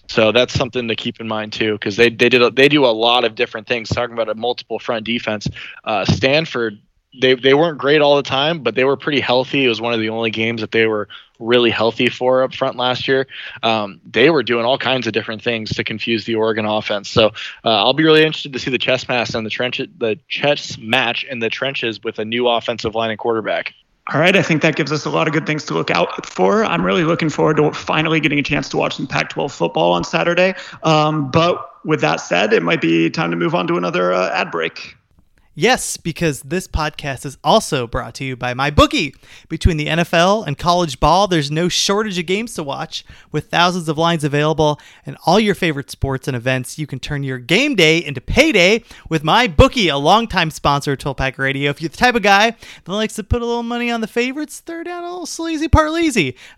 [0.08, 2.88] So that's something to keep in mind too, because they they did they do a
[2.88, 3.88] lot of different things.
[3.88, 5.48] Talking about a multiple front defense,
[5.84, 6.80] uh, Stanford
[7.18, 9.64] they they weren't great all the time, but they were pretty healthy.
[9.64, 11.08] It was one of the only games that they were
[11.38, 13.26] really healthy for up front last year.
[13.62, 17.08] Um, they were doing all kinds of different things to confuse the Oregon offense.
[17.08, 17.28] So
[17.64, 20.78] uh, I'll be really interested to see the chess match and the trench the chess
[20.78, 23.74] match in the trenches with a new offensive line and quarterback.
[24.08, 26.26] All right, I think that gives us a lot of good things to look out
[26.26, 26.64] for.
[26.64, 30.02] I'm really looking forward to finally getting a chance to watch some Pac-12 football on
[30.02, 30.54] Saturday.
[30.82, 34.30] Um, but with that said, it might be time to move on to another uh,
[34.32, 34.96] ad break.
[35.56, 39.16] Yes, because this podcast is also brought to you by MyBookie.
[39.48, 43.04] Between the NFL and college ball, there's no shortage of games to watch.
[43.32, 47.24] With thousands of lines available and all your favorite sports and events, you can turn
[47.24, 51.70] your game day into payday with MyBookie, a longtime sponsor of 12 Pack Radio.
[51.70, 52.52] If you're the type of guy
[52.84, 55.66] that likes to put a little money on the favorites, throw down a little sleazy
[55.66, 56.00] parlay.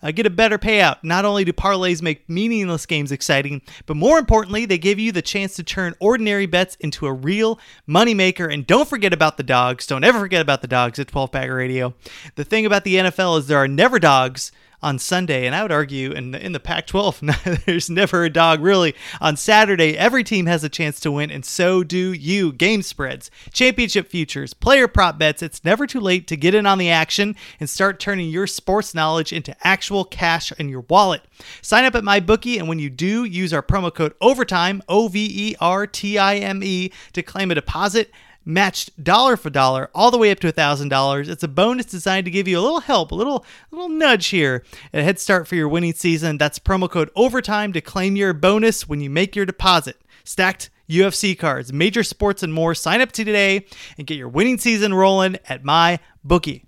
[0.03, 0.99] Uh, get a better payout.
[1.03, 5.22] Not only do parlays make meaningless games exciting, but more importantly, they give you the
[5.22, 8.53] chance to turn ordinary bets into a real moneymaker.
[8.53, 9.87] And don't don't forget about the dogs.
[9.87, 11.95] Don't ever forget about the dogs at 12 Pack Radio.
[12.35, 14.51] The thing about the NFL is there are never dogs
[14.83, 18.61] on Sunday, and I would argue in the, in the Pac-12, there's never a dog
[18.61, 18.97] really.
[19.20, 22.53] On Saturday, every team has a chance to win, and so do you.
[22.53, 25.45] Game spreads, championship futures, player prop bets.
[25.45, 28.97] It's never too late to get in on the action and start turning your sports
[28.97, 31.22] knowledge into actual cash in your wallet.
[31.61, 35.30] Sign up at MyBookie, and when you do, use our promo code OVERTIME, O V
[35.33, 38.11] E R T I M E, to claim a deposit
[38.45, 41.28] matched dollar for dollar all the way up to $1,000.
[41.28, 44.64] It's a bonus designed to give you a little help, a little little nudge here,
[44.93, 46.38] and a head start for your winning season.
[46.38, 50.01] That's promo code OVERTIME to claim your bonus when you make your deposit.
[50.24, 52.74] Stacked UFC cards, major sports, and more.
[52.74, 53.66] Sign up today
[53.97, 56.64] and get your winning season rolling at my bookie.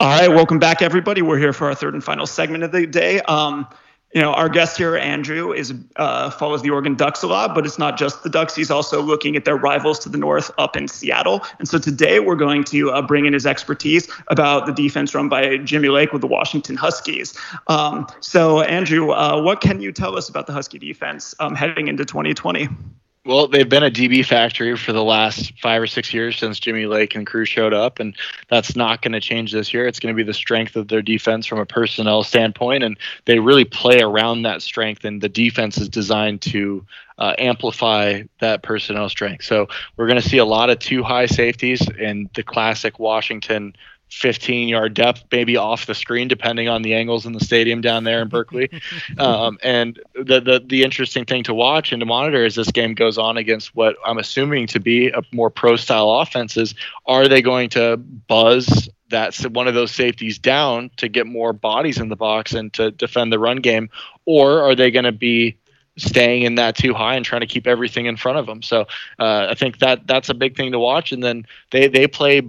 [0.00, 1.22] All right, welcome back, everybody.
[1.22, 3.20] We're here for our third and final segment of the day.
[3.22, 3.66] Um,
[4.14, 7.66] you know, our guest here, Andrew, is uh, follows the Oregon Ducks a lot, but
[7.66, 8.54] it's not just the Ducks.
[8.54, 11.44] He's also looking at their rivals to the north up in Seattle.
[11.58, 15.28] And so today we're going to uh, bring in his expertise about the defense run
[15.28, 17.36] by Jimmy Lake with the Washington Huskies.
[17.66, 21.88] Um, so, Andrew, uh, what can you tell us about the Husky defense um, heading
[21.88, 22.68] into 2020?
[23.26, 26.84] Well, they've been a DB factory for the last five or six years since Jimmy
[26.84, 28.14] Lake and crew showed up, and
[28.50, 29.86] that's not going to change this year.
[29.86, 33.38] It's going to be the strength of their defense from a personnel standpoint, and they
[33.38, 36.84] really play around that strength, and the defense is designed to
[37.16, 39.46] uh, amplify that personnel strength.
[39.46, 43.74] So we're going to see a lot of two high safeties and the classic Washington
[44.10, 48.04] 15 yard depth, maybe off the screen, depending on the angles in the stadium down
[48.04, 48.70] there in Berkeley.
[49.18, 52.94] um, and the, the the interesting thing to watch and to monitor as this game
[52.94, 56.74] goes on against what I'm assuming to be a more pro style offenses.
[57.06, 61.98] Are they going to buzz that one of those safeties down to get more bodies
[61.98, 63.90] in the box and to defend the run game,
[64.24, 65.56] or are they going to be
[65.96, 68.62] staying in that two high and trying to keep everything in front of them.
[68.62, 68.82] So
[69.18, 71.12] uh, I think that that's a big thing to watch.
[71.12, 72.42] And then they they play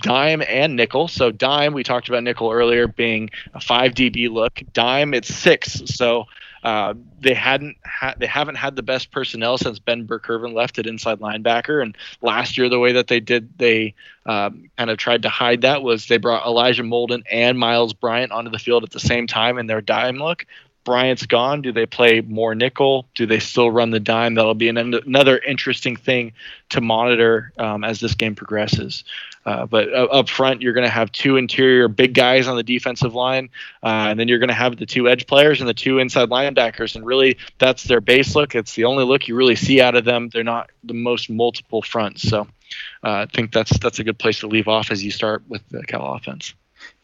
[0.00, 1.08] dime and nickel.
[1.08, 4.62] So dime, we talked about nickel earlier being a five dB look.
[4.72, 5.82] Dime, it's six.
[5.86, 6.26] So
[6.62, 10.86] uh, they hadn't ha- they haven't had the best personnel since Ben Burr-Kirven left at
[10.86, 11.82] inside linebacker.
[11.82, 13.94] And last year, the way that they did, they
[14.26, 18.32] um, kind of tried to hide that was they brought Elijah Molden and Miles Bryant
[18.32, 20.46] onto the field at the same time in their dime look.
[20.84, 21.62] Bryant's gone.
[21.62, 23.06] Do they play more nickel?
[23.14, 24.34] Do they still run the dime?
[24.34, 26.32] That'll be an, another interesting thing
[26.70, 29.04] to monitor um, as this game progresses.
[29.46, 32.62] Uh, but uh, up front, you're going to have two interior big guys on the
[32.62, 33.48] defensive line,
[33.82, 36.28] uh, and then you're going to have the two edge players and the two inside
[36.28, 36.94] linebackers.
[36.94, 38.54] And really, that's their base look.
[38.54, 40.28] It's the only look you really see out of them.
[40.28, 42.28] They're not the most multiple fronts.
[42.28, 42.42] So
[43.02, 45.62] uh, I think that's that's a good place to leave off as you start with
[45.70, 46.54] the Cal offense.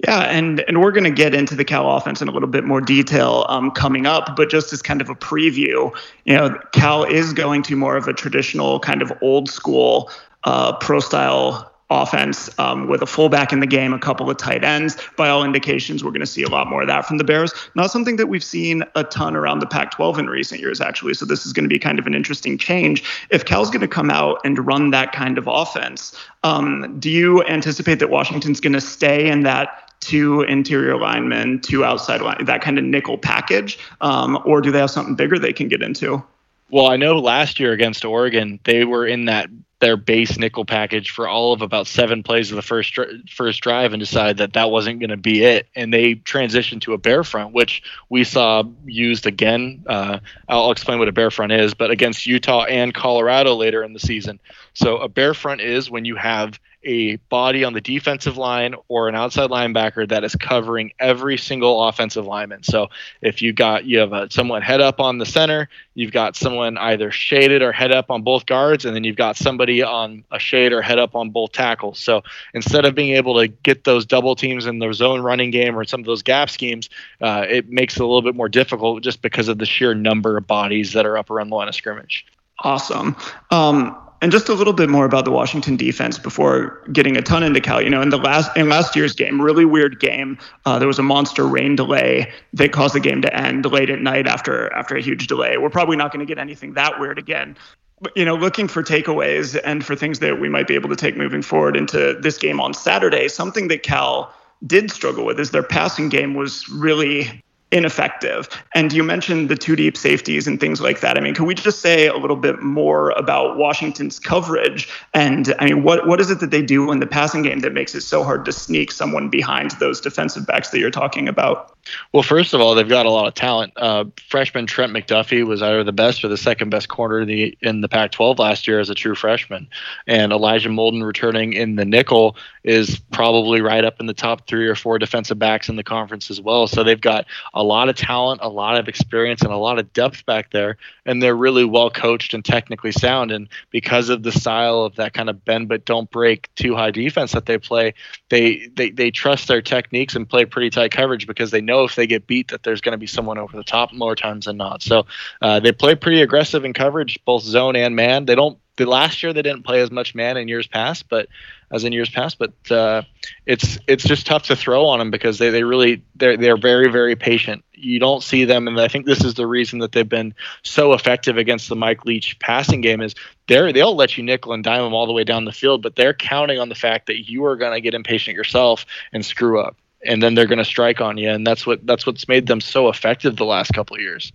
[0.05, 2.64] Yeah, and and we're going to get into the Cal offense in a little bit
[2.64, 7.05] more detail um, coming up, but just as kind of a preview, you know, Cal
[7.05, 10.11] is going to more of a traditional kind of old school
[10.45, 14.64] uh, pro style offense um, with a fullback in the game, a couple of tight
[14.64, 14.97] ends.
[15.16, 17.53] By all indications, we're going to see a lot more of that from the Bears.
[17.74, 21.14] Not something that we've seen a ton around the Pac 12 in recent years, actually.
[21.14, 23.05] So this is going to be kind of an interesting change.
[23.30, 27.45] If Cal's going to come out and run that kind of offense, um, do you
[27.45, 29.82] anticipate that Washington's going to stay in that?
[30.01, 34.78] two interior linemen, two outside line, that kind of nickel package, um, or do they
[34.78, 36.22] have something bigger they can get into?
[36.70, 39.49] Well, I know last year against Oregon, they were in that
[39.79, 42.99] their base nickel package for all of about seven plays of the first
[43.31, 46.95] first drive and decided that that wasn't going to be it, and they transitioned to
[46.95, 49.85] a bear front, which we saw used again.
[49.87, 53.93] Uh, I'll explain what a bear front is, but against Utah and Colorado later in
[53.93, 54.41] the season.
[54.72, 59.09] So a bear front is when you have a body on the defensive line or
[59.09, 62.62] an outside linebacker that is covering every single offensive lineman.
[62.62, 62.89] So
[63.20, 66.78] if you got you have a, someone head up on the center, you've got someone
[66.78, 70.39] either shaded or head up on both guards, and then you've got somebody on a
[70.39, 71.99] shade or head up on both tackles.
[71.99, 72.22] So
[72.55, 75.84] instead of being able to get those double teams in the zone running game or
[75.84, 76.89] some of those gap schemes,
[77.20, 80.37] uh, it makes it a little bit more difficult just because of the sheer number
[80.37, 82.24] of bodies that are up around the line of scrimmage.
[82.61, 83.16] Awesome.
[83.51, 87.42] Um, and just a little bit more about the Washington defense before getting a ton
[87.42, 87.82] into Cal.
[87.82, 90.38] You know, in the last in last year's game, really weird game.
[90.64, 94.00] Uh, there was a monster rain delay that caused the game to end late at
[94.00, 95.56] night after after a huge delay.
[95.58, 97.56] We're probably not going to get anything that weird again.
[98.00, 100.96] But, you know, looking for takeaways and for things that we might be able to
[100.96, 103.28] take moving forward into this game on Saturday.
[103.28, 104.34] Something that Cal
[104.66, 107.42] did struggle with is their passing game was really
[107.77, 108.49] ineffective.
[108.74, 111.18] And you mentioned the two deep safeties and things like that.
[111.18, 114.89] I mean, can we just say a little bit more about Washington's coverage?
[115.12, 117.74] And I mean, what what is it that they do in the passing game that
[117.74, 121.77] makes it so hard to sneak someone behind those defensive backs that you're talking about?
[122.12, 123.72] Well, first of all, they've got a lot of talent.
[123.77, 127.57] Uh, freshman Trent McDuffie was either the best or the second best corner in the,
[127.62, 129.68] in the Pac-12 last year as a true freshman,
[130.07, 134.66] and Elijah Molden returning in the nickel is probably right up in the top three
[134.66, 136.66] or four defensive backs in the conference as well.
[136.66, 139.92] So they've got a lot of talent, a lot of experience, and a lot of
[139.92, 143.30] depth back there, and they're really well coached and technically sound.
[143.30, 146.90] And because of the style of that kind of bend but don't break two high
[146.90, 147.94] defense that they play,
[148.30, 151.94] they they they trust their techniques and play pretty tight coverage because they know if
[151.94, 154.56] they get beat that there's going to be someone over the top more times than
[154.56, 154.82] not.
[154.82, 155.06] So
[155.40, 158.24] uh, they play pretty aggressive in coverage, both zone and man.
[158.24, 158.58] They don't.
[158.74, 161.28] The last year they didn't play as much man in years past, but
[161.72, 162.38] as in years past.
[162.38, 163.02] But uh,
[163.46, 166.90] it's it's just tough to throw on them because they, they really they're they're very
[166.90, 167.64] very patient.
[167.72, 170.92] You don't see them, and I think this is the reason that they've been so
[170.92, 173.14] effective against the Mike Leach passing game is
[173.48, 175.96] they're they'll let you nickel and dime them all the way down the field, but
[175.96, 179.60] they're counting on the fact that you are going to get impatient yourself and screw
[179.60, 182.46] up and then they're going to strike on you, and that's what that's what's made
[182.46, 184.32] them so effective the last couple of years.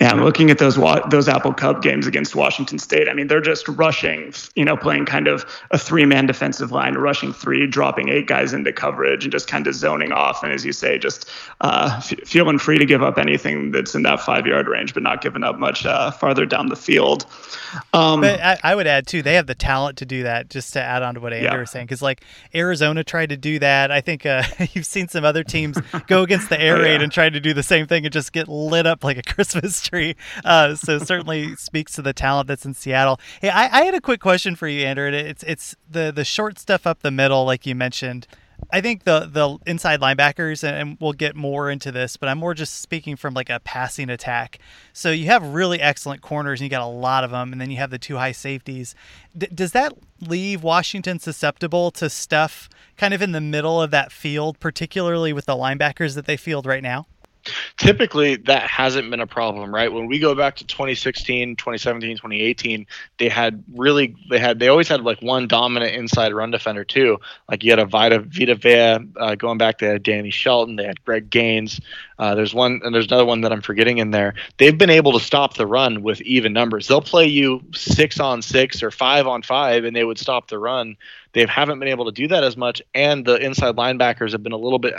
[0.00, 0.76] Yeah, I'm looking at those
[1.10, 3.08] those Apple Cup games against Washington State.
[3.08, 7.32] I mean, they're just rushing, you know, playing kind of a three-man defensive line, rushing
[7.32, 10.44] three, dropping eight guys into coverage, and just kind of zoning off.
[10.44, 11.28] And as you say, just
[11.62, 15.20] uh, f- feeling free to give up anything that's in that five-yard range, but not
[15.20, 17.26] giving up much uh, farther down the field.
[17.92, 20.48] Um, but I, I, would add too, they have the talent to do that.
[20.48, 21.58] Just to add on to what Andrew yeah.
[21.58, 22.22] was saying, because like
[22.54, 23.90] Arizona tried to do that.
[23.90, 25.76] I think uh, you've seen some other teams
[26.06, 27.02] go against the air oh, raid yeah.
[27.02, 29.87] and try to do the same thing and just get lit up like a Christmas
[30.44, 33.20] Uh, so certainly speaks to the talent that's in Seattle.
[33.40, 35.08] Hey, I, I had a quick question for you, Andrew.
[35.08, 38.26] It's it's the the short stuff up the middle, like you mentioned.
[38.70, 42.54] I think the the inside linebackers, and we'll get more into this, but I'm more
[42.54, 44.58] just speaking from like a passing attack.
[44.92, 47.70] So you have really excellent corners, and you got a lot of them, and then
[47.70, 48.94] you have the two high safeties.
[49.36, 54.12] D- does that leave Washington susceptible to stuff kind of in the middle of that
[54.12, 57.06] field, particularly with the linebackers that they field right now?
[57.76, 59.92] Typically that hasn't been a problem right?
[59.92, 62.86] When we go back to 2016 2017 2018
[63.18, 67.18] they had really they had they always had like one dominant inside run defender too.
[67.48, 71.02] Like you had a vita vita vea uh, going back to danny shelton they had
[71.04, 71.80] greg gaines
[72.18, 74.34] uh, there's one and there's another one that i'm forgetting in there.
[74.56, 76.88] They've been able to stop the run with even numbers.
[76.88, 80.58] They'll play you six on six or five on five and they would stop the
[80.58, 80.96] run
[81.32, 84.52] they haven't been able to do that as much, and the inside linebackers have been
[84.52, 84.94] a little bit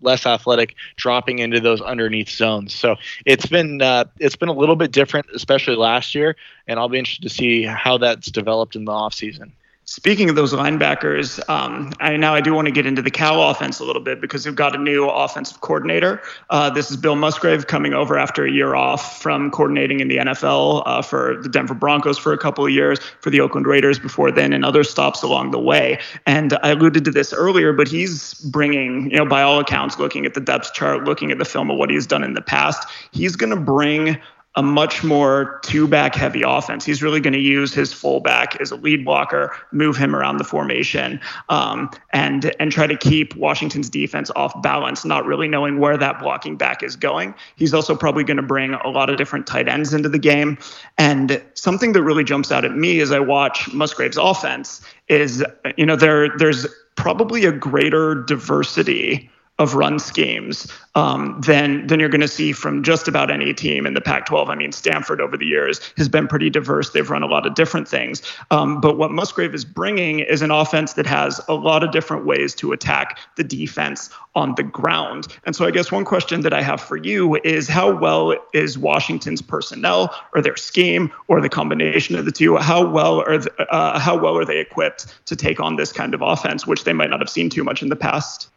[0.00, 2.74] less athletic, dropping into those underneath zones.
[2.74, 6.88] So it's been uh, it's been a little bit different, especially last year, and I'll
[6.88, 9.52] be interested to see how that's developed in the offseason.
[9.90, 13.50] Speaking of those linebackers, um, I now I do want to get into the Cal
[13.50, 16.22] offense a little bit because they've got a new offensive coordinator.
[16.48, 20.18] Uh, this is Bill Musgrave coming over after a year off from coordinating in the
[20.18, 23.98] NFL uh, for the Denver Broncos for a couple of years, for the Oakland Raiders
[23.98, 25.98] before then, and other stops along the way.
[26.24, 30.24] And I alluded to this earlier, but he's bringing, you know, by all accounts, looking
[30.24, 32.86] at the depth chart, looking at the film of what he's done in the past,
[33.10, 34.20] he's going to bring
[34.56, 36.84] a much more two back heavy offense.
[36.84, 40.44] He's really going to use his fullback as a lead blocker, move him around the
[40.44, 45.96] formation, um, and and try to keep Washington's defense off balance, not really knowing where
[45.96, 47.32] that blocking back is going.
[47.54, 50.58] He's also probably going to bring a lot of different tight ends into the game.
[50.98, 55.44] And something that really jumps out at me as I watch Musgrave's offense is,
[55.76, 59.30] you know, there there's probably a greater diversity
[59.60, 63.86] of run schemes um, than than you're going to see from just about any team
[63.86, 64.48] in the Pac-12.
[64.48, 66.90] I mean, Stanford over the years has been pretty diverse.
[66.90, 70.50] They've run a lot of different things, um, but what Musgrave is bringing is an
[70.50, 75.28] offense that has a lot of different ways to attack the defense on the ground.
[75.44, 78.78] And so, I guess one question that I have for you is how well is
[78.78, 82.56] Washington's personnel or their scheme or the combination of the two?
[82.56, 86.14] How well are the, uh, how well are they equipped to take on this kind
[86.14, 88.48] of offense, which they might not have seen too much in the past?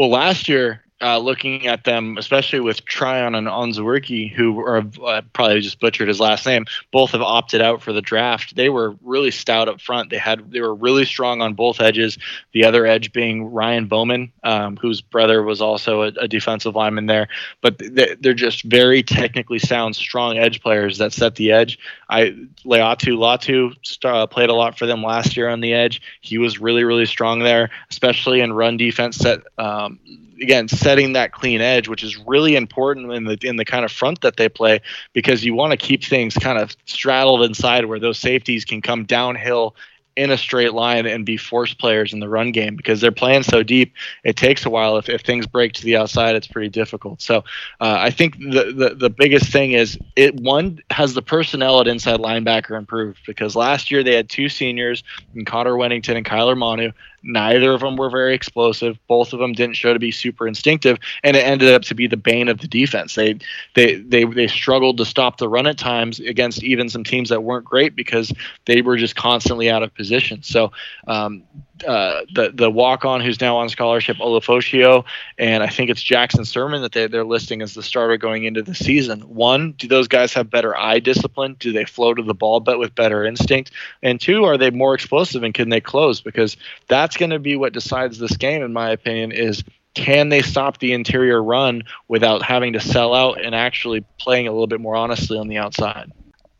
[0.00, 5.22] Well, last year, uh, looking at them, especially with Tryon and Onwuzurike, who are uh,
[5.32, 8.54] probably just butchered his last name, both have opted out for the draft.
[8.54, 10.10] They were really stout up front.
[10.10, 12.18] They had they were really strong on both edges.
[12.52, 17.06] The other edge being Ryan Bowman, um, whose brother was also a, a, defensive lineman
[17.06, 17.28] there.
[17.60, 17.80] But
[18.20, 21.78] they're just very technically sound, strong edge players that set the edge.
[22.10, 23.74] I Laiatu Latu
[24.04, 26.02] uh, played a lot for them last year on the edge.
[26.20, 29.16] He was really really strong there, especially in run defense.
[29.16, 29.98] Set um,
[30.40, 33.92] again setting that clean edge, which is really important in the in the kind of
[33.92, 34.80] front that they play
[35.12, 39.04] because you want to keep things kind of straddled inside where those safeties can come
[39.04, 39.74] downhill
[40.16, 43.42] in a straight line and be force players in the run game because they're playing
[43.42, 43.94] so deep.
[44.24, 44.96] It takes a while.
[44.98, 47.22] If, if things break to the outside, it's pretty difficult.
[47.22, 47.38] So
[47.80, 51.88] uh, I think the, the, the biggest thing is it one has the personnel at
[51.88, 55.02] inside linebacker improved because last year they had two seniors
[55.34, 56.92] in Connor Wedington and Kyler Manu
[57.22, 58.98] Neither of them were very explosive.
[59.06, 62.06] Both of them didn't show to be super instinctive, and it ended up to be
[62.06, 63.14] the bane of the defense.
[63.14, 63.38] They
[63.74, 67.42] they they they struggled to stop the run at times against even some teams that
[67.42, 68.32] weren't great because
[68.64, 70.09] they were just constantly out of position.
[70.42, 70.72] So
[71.06, 71.44] um,
[71.86, 75.04] uh, the the walk on who's now on scholarship Ulofoshio,
[75.38, 78.62] and I think it's Jackson Sirmon that they, they're listing as the starter going into
[78.62, 79.20] the season.
[79.22, 81.56] One, do those guys have better eye discipline?
[81.58, 83.70] Do they flow to the ball but with better instinct?
[84.02, 86.20] And two, are they more explosive and can they close?
[86.20, 86.56] Because
[86.88, 90.78] that's going to be what decides this game, in my opinion, is can they stop
[90.78, 94.96] the interior run without having to sell out and actually playing a little bit more
[94.96, 96.12] honestly on the outside?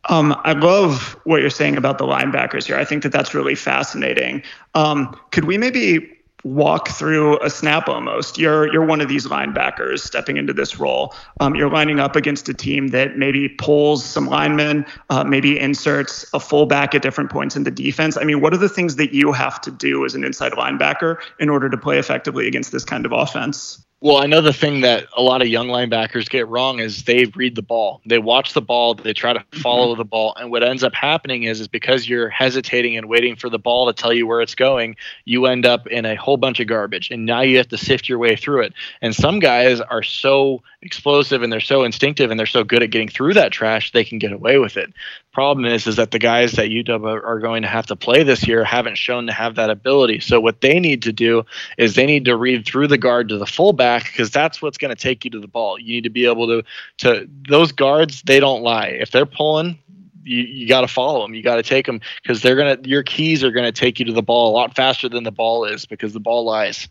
[0.09, 2.77] Um, I love what you're saying about the linebackers here.
[2.77, 4.41] I think that that's really fascinating.
[4.73, 8.37] Um, could we maybe walk through a snap almost?
[8.37, 11.13] You're you're one of these linebackers stepping into this role.
[11.39, 16.25] Um, you're lining up against a team that maybe pulls some linemen, uh, maybe inserts
[16.33, 18.17] a fullback at different points in the defense.
[18.17, 21.17] I mean, what are the things that you have to do as an inside linebacker
[21.39, 23.85] in order to play effectively against this kind of offense?
[24.03, 27.25] Well, I know the thing that a lot of young linebackers get wrong is they
[27.35, 28.01] read the ball.
[28.03, 29.59] They watch the ball, they try to mm-hmm.
[29.59, 33.35] follow the ball, and what ends up happening is is because you're hesitating and waiting
[33.35, 34.95] for the ball to tell you where it's going,
[35.25, 38.09] you end up in a whole bunch of garbage, and now you have to sift
[38.09, 38.73] your way through it.
[39.03, 42.89] And some guys are so explosive and they're so instinctive and they're so good at
[42.89, 44.91] getting through that trash, they can get away with it.
[45.31, 48.45] Problem is, is that the guys that UW are going to have to play this
[48.45, 50.19] year haven't shown to have that ability.
[50.19, 51.45] So what they need to do
[51.77, 54.93] is they need to read through the guard to the fullback because that's what's going
[54.93, 55.79] to take you to the ball.
[55.79, 56.63] You need to be able to
[56.97, 58.21] to those guards.
[58.23, 58.87] They don't lie.
[58.87, 59.79] If they're pulling,
[60.23, 61.33] you, you got to follow them.
[61.33, 64.13] You got to take them because they're gonna your keys are gonna take you to
[64.13, 66.89] the ball a lot faster than the ball is because the ball lies.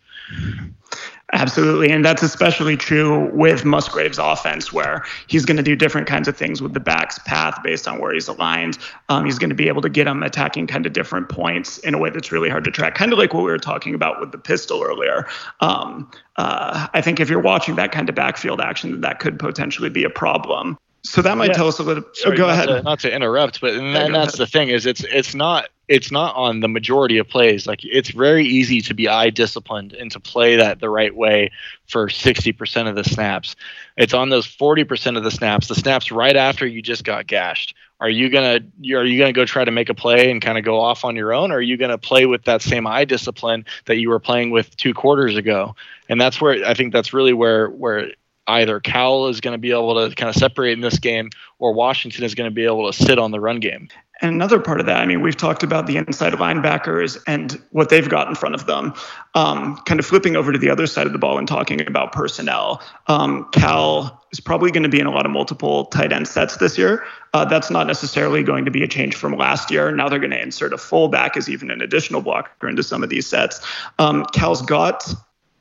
[1.33, 1.91] Absolutely.
[1.91, 6.37] And that's especially true with Musgrave's offense, where he's going to do different kinds of
[6.37, 8.79] things with the back's path based on where he's aligned.
[9.09, 11.95] Um, he's going to be able to get him attacking kind of different points in
[11.95, 14.19] a way that's really hard to track, kind of like what we were talking about
[14.19, 15.29] with the pistol earlier.
[15.61, 19.91] Um, uh, I think if you're watching that kind of backfield action, that could potentially
[19.91, 20.79] be a problem.
[21.03, 21.55] So that might yeah.
[21.55, 22.03] tell us a little.
[22.07, 22.69] Oh, Sorry, oh, go ahead.
[22.69, 24.47] To, not to interrupt, but and, and that's ahead.
[24.47, 27.67] the thing is it's it's not it's not on the majority of plays.
[27.67, 31.51] Like it's very easy to be eye disciplined and to play that the right way
[31.89, 33.57] for 60% of the snaps.
[33.97, 37.75] It's on those 40% of the snaps, the snaps right after you just got gashed.
[37.99, 38.61] Are you gonna
[38.95, 41.17] are you gonna go try to make a play and kind of go off on
[41.17, 44.21] your own, or are you gonna play with that same eye discipline that you were
[44.21, 45.75] playing with two quarters ago?
[46.09, 48.13] And that's where I think that's really where where
[48.47, 51.73] either Cal is going to be able to kind of separate in this game, or
[51.73, 53.89] Washington is going to be able to sit on the run game.
[54.21, 57.89] And another part of that, I mean, we've talked about the inside linebackers and what
[57.89, 58.95] they've got in front of them.
[59.35, 62.13] Um, kind of flipping over to the other side of the ball and talking about
[62.13, 62.83] personnel.
[63.07, 66.57] Um, Cal is probably going to be in a lot of multiple tight end sets
[66.59, 67.05] this year.
[67.33, 69.91] Uh, that's not necessarily going to be a change from last year.
[69.93, 73.09] Now they're going to insert a fullback as even an additional blocker into some of
[73.09, 73.61] these sets.
[73.99, 75.13] Um, Cal's got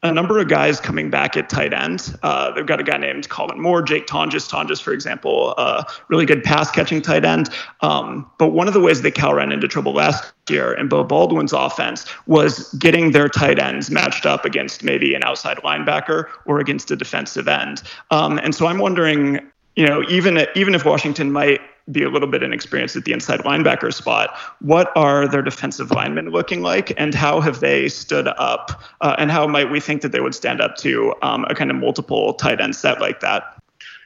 [0.01, 2.17] a number of guys coming back at tight end.
[2.23, 6.25] Uh, they've got a guy named Collin Moore, Jake Tonges, Tonges, for example, uh, really
[6.25, 7.49] good pass catching tight end.
[7.81, 11.03] Um, but one of the ways that Cal ran into trouble last year in Beau
[11.03, 16.59] Baldwin's offense was getting their tight ends matched up against maybe an outside linebacker or
[16.59, 17.83] against a defensive end.
[18.09, 19.39] Um, and so I'm wondering,
[19.79, 23.39] you know, even even if Washington might be a little bit inexperienced at the inside
[23.39, 24.35] linebacker spot.
[24.59, 28.83] What are their defensive linemen looking like, and how have they stood up?
[28.99, 31.71] Uh, and how might we think that they would stand up to um, a kind
[31.71, 33.55] of multiple tight end set like that?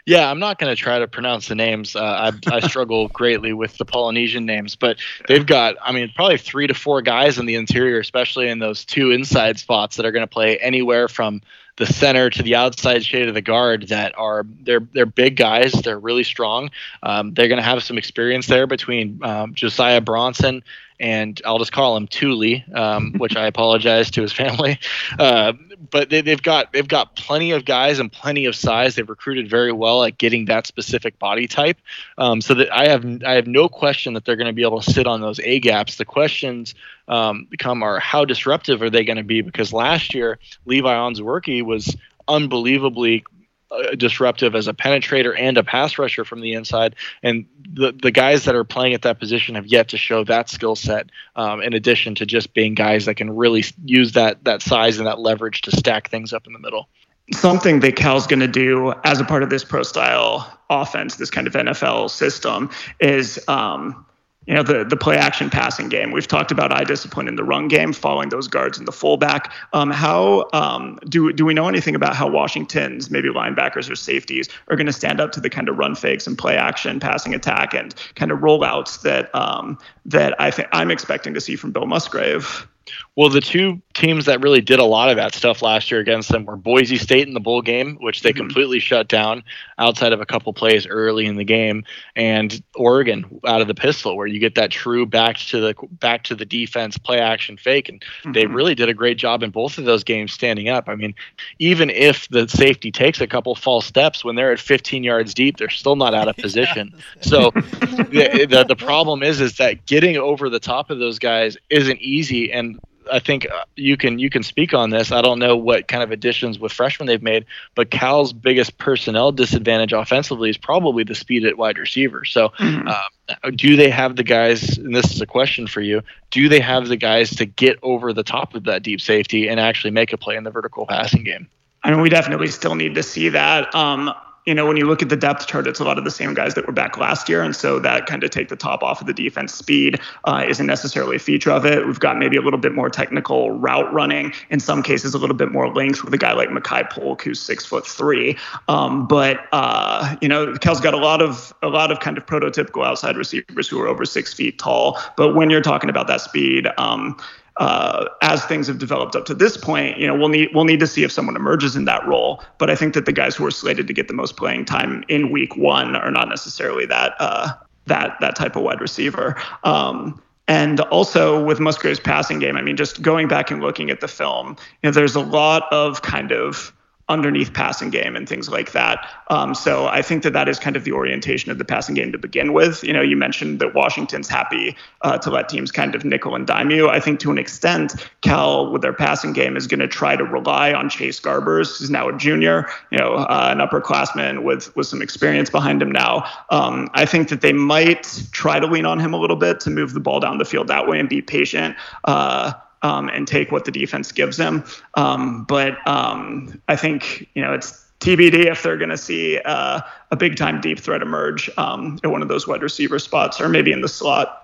[0.06, 1.96] Yeah, I'm not going to try to pronounce the names.
[1.96, 4.98] Uh, I, I struggle greatly with the Polynesian names, but
[5.28, 8.86] they've got, I mean, probably three to four guys in the interior, especially in those
[8.86, 11.42] two inside spots that are going to play anywhere from
[11.76, 15.72] the center to the outside shade of the guard that are they're they're big guys.
[15.72, 16.70] They're really strong.
[17.02, 20.64] Um, they're going to have some experience there between um, Josiah Bronson
[21.00, 24.80] and I'll just call him Tuli, um, which I apologize to his family.
[25.20, 25.54] Uh,
[25.92, 28.96] but they, have got they've got plenty of guys and plenty of size.
[28.96, 31.78] They've recruited very well at getting that specific body type.
[32.18, 34.82] Um, so that I have I have no question that they're going to be able
[34.82, 35.98] to sit on those A gaps.
[35.98, 36.74] The questions
[37.08, 39.42] um, become are how disruptive are they going to be?
[39.42, 41.96] Because last year Levi Onwuzurike was
[42.28, 43.24] unbelievably
[43.72, 46.96] uh, disruptive as a penetrator and a pass rusher from the inside.
[47.24, 50.50] And the the guys that are playing at that position have yet to show that
[50.50, 51.10] skill set.
[51.36, 55.08] Um, in addition to just being guys that can really use that that size and
[55.08, 56.88] that leverage to stack things up in the middle.
[57.32, 61.30] Something that Cal's going to do as a part of this pro style offense, this
[61.30, 64.06] kind of NFL system, is um,
[64.46, 66.12] you know the the play action passing game.
[66.12, 69.54] We've talked about eye discipline in the run game, following those guards in the fullback.
[69.74, 74.50] Um, how um, do do we know anything about how Washington's maybe linebackers or safeties
[74.70, 77.34] are going to stand up to the kind of run fakes and play action passing
[77.34, 81.72] attack and kind of rollouts that um, that I think I'm expecting to see from
[81.72, 82.68] Bill Musgrave?
[83.16, 86.30] Well, the two teams that really did a lot of that stuff last year against
[86.30, 88.40] them were Boise State in the bowl game, which they mm-hmm.
[88.40, 89.44] completely shut down
[89.78, 91.84] outside of a couple plays early in the game,
[92.16, 96.24] and Oregon out of the pistol, where you get that true back to the back
[96.24, 98.32] to the defense play action fake, and mm-hmm.
[98.32, 100.90] they really did a great job in both of those games standing up.
[100.90, 101.14] I mean,
[101.60, 105.58] even if the safety takes a couple false steps when they're at 15 yards deep,
[105.58, 106.94] they're still not out of position.
[107.22, 111.58] so the, the the problem is is that getting over the top of those guys
[111.70, 112.73] isn't easy, and
[113.12, 115.12] I think uh, you can you can speak on this.
[115.12, 117.46] I don't know what kind of additions with freshmen they've made,
[117.76, 122.26] but Cal's biggest personnel disadvantage offensively is probably the speed at wide receiver.
[122.26, 122.88] So, mm-hmm.
[122.88, 124.78] uh, do they have the guys?
[124.78, 126.02] And this is a question for you:
[126.32, 129.60] Do they have the guys to get over the top of that deep safety and
[129.60, 131.48] actually make a play in the vertical passing game?
[131.84, 133.74] I mean, we definitely still need to see that.
[133.76, 134.14] Um,
[134.46, 136.34] you know, when you look at the depth chart, it's a lot of the same
[136.34, 137.42] guys that were back last year.
[137.42, 140.66] And so that kind of take the top off of the defense speed uh, isn't
[140.66, 141.86] necessarily a feature of it.
[141.86, 145.36] We've got maybe a little bit more technical route running, in some cases, a little
[145.36, 148.38] bit more length with a guy like Makai Polk, who's six foot three.
[148.68, 152.26] Um, but, uh, you know, Cal's got a lot of, a lot of kind of
[152.26, 155.00] prototypical outside receivers who are over six feet tall.
[155.16, 157.18] But when you're talking about that speed, um,
[157.58, 160.80] uh, as things have developed up to this point, you know, we'll need we'll need
[160.80, 162.44] to see if someone emerges in that role.
[162.58, 165.04] But I think that the guys who are slated to get the most playing time
[165.08, 167.54] in week one are not necessarily that uh,
[167.86, 169.36] that that type of wide receiver.
[169.64, 174.02] Um, and also with Musgrave's passing game, I mean, just going back and looking at
[174.02, 176.74] the film, you know, there's a lot of kind of
[177.10, 179.06] underneath passing game and things like that.
[179.30, 182.14] Um, so I think that that is kind of the orientation of the passing game
[182.14, 182.82] to begin with.
[182.84, 186.48] You know, you mentioned that Washington's happy uh, to let teams kind of nickel and
[186.48, 186.88] dime you.
[186.88, 190.24] I think to an extent, Cal with their passing game is going to try to
[190.24, 194.88] rely on Chase Garbers, who's now a junior, you know, uh, an upperclassman with with
[194.88, 196.26] some experience behind him now.
[196.52, 199.70] Um, I think that they might try to lean on him a little bit to
[199.70, 201.76] move the ball down the field that way and be patient.
[202.06, 204.64] Uh, um, and take what the defense gives them.
[204.96, 209.82] Um, but um, I think you know it's TBD if they're going to see uh,
[210.12, 213.50] a big time deep threat emerge um, at one of those wide receiver spots or
[213.50, 214.40] maybe in the slot.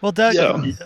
[0.00, 0.36] Well, Doug.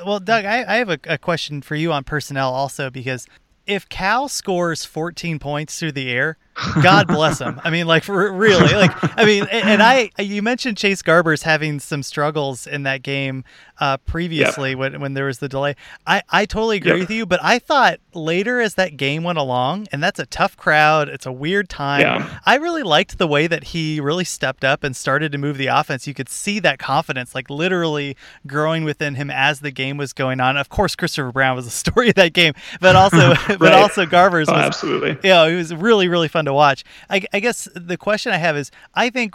[0.07, 3.27] Well, Doug, I, I have a, a question for you on personnel also because
[3.67, 6.39] if Cal scores 14 points through the air,
[6.83, 7.61] God bless him.
[7.65, 12.03] I mean, like really, like I mean, and I you mentioned Chase Garbers having some
[12.03, 13.45] struggles in that game
[13.81, 14.79] uh, previously yep.
[14.79, 15.77] when when there was the delay.
[16.07, 17.01] I I totally agree yep.
[17.01, 20.57] with you, but I thought later as that game went along, and that's a tough
[20.57, 21.09] crowd.
[21.09, 22.01] It's a weird time.
[22.01, 22.41] Yeah.
[22.45, 25.69] I really liked the way that he really stepped up and started to move the
[25.69, 26.07] offense.
[26.07, 30.41] You could see that confidence, like literally growing within him as the game was going
[30.41, 30.57] on.
[30.57, 33.59] Of course, Christopher Brown was the story of that game, but also right.
[33.59, 35.19] but also Garbers oh, was absolutely.
[35.23, 36.85] Yeah, you know, it was really really fun to watch.
[37.09, 39.35] I, I guess the question I have is I think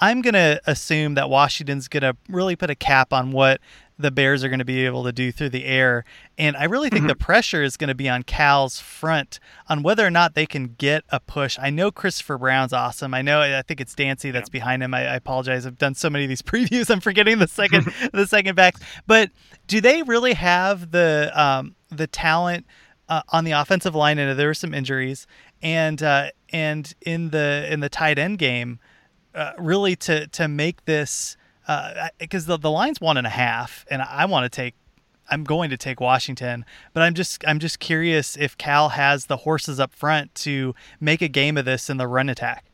[0.00, 3.60] I'm going to assume that Washington's going to really put a cap on what
[3.98, 6.04] the Bears are going to be able to do through the air.
[6.36, 7.08] And I really think mm-hmm.
[7.08, 9.38] the pressure is going to be on Cal's front
[9.68, 11.58] on whether or not they can get a push.
[11.60, 13.14] I know Christopher Brown's awesome.
[13.14, 14.58] I know I think it's Dancy that's yeah.
[14.58, 14.94] behind him.
[14.94, 15.64] I, I, apologize.
[15.64, 16.90] I've done so many of these previews.
[16.90, 18.80] I'm forgetting the second the second backs.
[19.06, 19.30] But
[19.68, 22.66] do they really have the um, the talent
[23.08, 24.18] uh, on the offensive line?
[24.18, 25.28] And there were some injuries
[25.64, 28.78] and uh, and in the in the tight end game,
[29.34, 31.36] uh, really to to make this
[32.18, 34.74] because uh, the the line's one and a half, and I want to take.
[35.30, 39.38] I'm going to take Washington, but I'm just I'm just curious if Cal has the
[39.38, 42.66] horses up front to make a game of this in the run attack.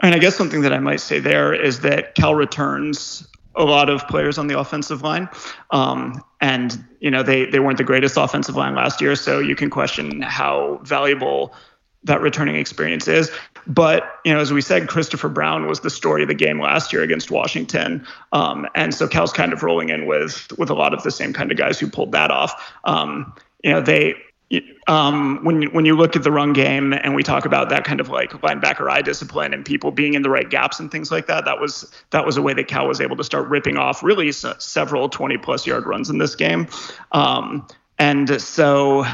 [0.00, 3.26] And I guess something that I might say there is that Cal returns
[3.56, 5.28] a lot of players on the offensive line.
[5.72, 9.56] Um, and, you know, they, they weren't the greatest offensive line last year, so you
[9.56, 11.52] can question how valuable
[12.08, 13.30] that returning experience is.
[13.66, 16.92] But, you know, as we said, Christopher Brown was the story of the game last
[16.92, 18.06] year against Washington.
[18.32, 21.32] Um, and so Cal's kind of rolling in with with a lot of the same
[21.32, 22.72] kind of guys who pulled that off.
[22.84, 23.32] Um,
[23.62, 24.14] you know, they
[24.86, 28.00] um, when when you look at the run game and we talk about that kind
[28.00, 31.26] of like linebacker eye discipline and people being in the right gaps and things like
[31.26, 34.02] that, that was that was a way that Cal was able to start ripping off
[34.02, 36.66] really several 20 plus yard runs in this game.
[37.12, 37.66] Um,
[37.98, 39.04] and so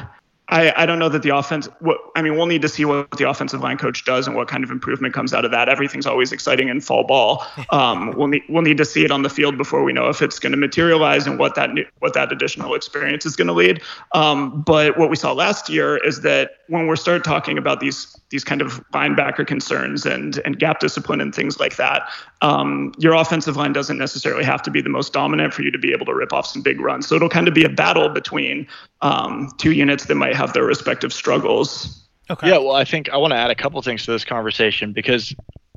[0.49, 1.69] I, I don't know that the offense.
[1.81, 4.47] What, I mean, we'll need to see what the offensive line coach does and what
[4.47, 5.71] kind of improvement comes out of that.
[5.71, 7.45] Everything's always exciting in fall ball.
[7.71, 10.23] Um, we'll need we'll need to see it on the field before we know if
[10.23, 13.53] it's going to materialize and what that new, what that additional experience is going to
[13.53, 13.83] lead.
[14.13, 18.17] Um, but what we saw last year is that when we start talking about these
[18.35, 22.03] these kind of linebacker concerns and and gap discipline and things like that,
[22.43, 25.79] um, your offensive line doesn't necessarily have to be the most dominant for you to
[25.79, 27.07] be able to rip off some big runs.
[27.07, 28.67] So it'll kind of be a battle between
[29.03, 32.03] um, two units that might have their respective struggles.
[32.29, 32.49] Okay.
[32.49, 35.33] Yeah, well, I think I want to add a couple things to this conversation because,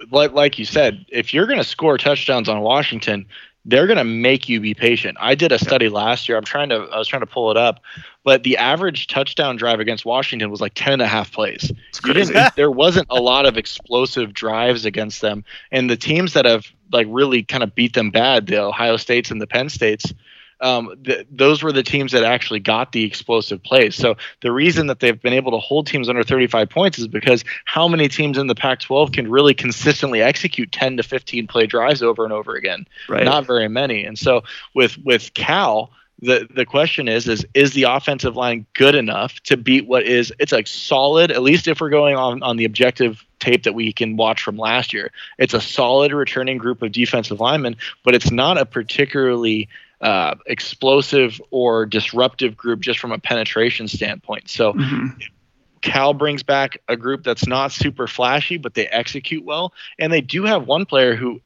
[0.09, 3.27] like, like you said, if you're going to score touchdowns on Washington,
[3.68, 5.18] they're going to make you be patient.
[5.20, 6.38] I did a study last year.
[6.38, 7.82] I'm trying to, I was trying to pull it up,
[8.24, 11.72] but the average touchdown drive against Washington was like 10 and a half plays.
[12.55, 15.43] there wasn't a lot of explosive drives against them.
[15.70, 19.30] And the teams that have like really kind of beat them bad, the Ohio States
[19.32, 20.13] and the Penn States,
[20.59, 23.95] um, th- those were the teams that actually got the explosive plays.
[23.95, 27.43] So the reason that they've been able to hold teams under 35 points is because
[27.65, 32.01] how many teams in the Pac-12 can really consistently execute 10 to 15 play drives
[32.01, 32.85] over and over again?
[33.07, 33.23] Right.
[33.23, 34.03] Not very many.
[34.03, 34.43] And so
[34.73, 39.55] with with Cal, the the question is is is the offensive line good enough to
[39.55, 43.23] beat what is it's like solid at least if we're going on on the objective
[43.39, 47.39] tape that we can watch from last year it's a solid returning group of defensive
[47.39, 49.69] linemen but it's not a particularly
[50.01, 54.49] uh, explosive or disruptive group just from a penetration standpoint.
[54.49, 55.07] So mm-hmm.
[55.81, 60.21] Cal brings back a group that's not super flashy, but they execute well, and they
[60.21, 61.39] do have one player who,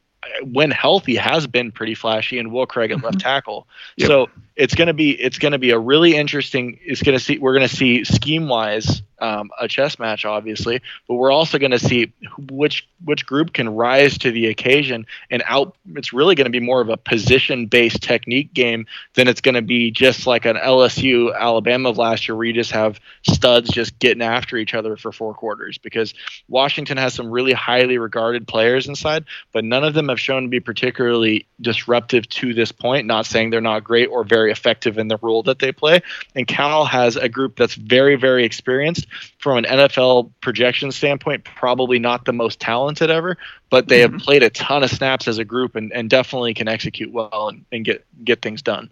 [0.43, 3.06] when healthy, has been pretty flashy, and Will Craig at mm-hmm.
[3.06, 3.68] left tackle.
[3.97, 4.08] Yep.
[4.08, 4.30] So
[4.62, 6.80] it's gonna be it's gonna be a really interesting.
[6.84, 11.32] It's gonna see we're gonna see scheme wise um, a chess match, obviously, but we're
[11.32, 12.12] also going to see
[12.49, 15.76] which which group can rise to the occasion and out.
[15.95, 19.55] It's really going to be more of a position based technique game than it's going
[19.55, 23.70] to be just like an LSU Alabama of last year, where you just have studs
[23.70, 25.78] just getting after each other for four quarters.
[25.78, 26.14] Because
[26.47, 30.49] Washington has some really highly regarded players inside, but none of them have shown to
[30.49, 33.05] be particularly disruptive to this point.
[33.05, 36.02] Not saying they're not great or very effective in the role that they play.
[36.36, 39.08] And Cal has a group that's very very experienced
[39.39, 43.38] from an NFL projection standpoint, probably not the most talented ever,
[43.70, 44.14] but they mm-hmm.
[44.14, 47.49] have played a ton of snaps as a group and, and definitely can execute well
[47.49, 48.89] and, and get get things done.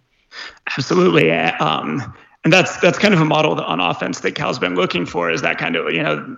[0.76, 1.30] Absolutely.
[1.30, 5.30] Um, and that's that's kind of a model on offense that Cal's been looking for
[5.30, 6.36] is that kind of you know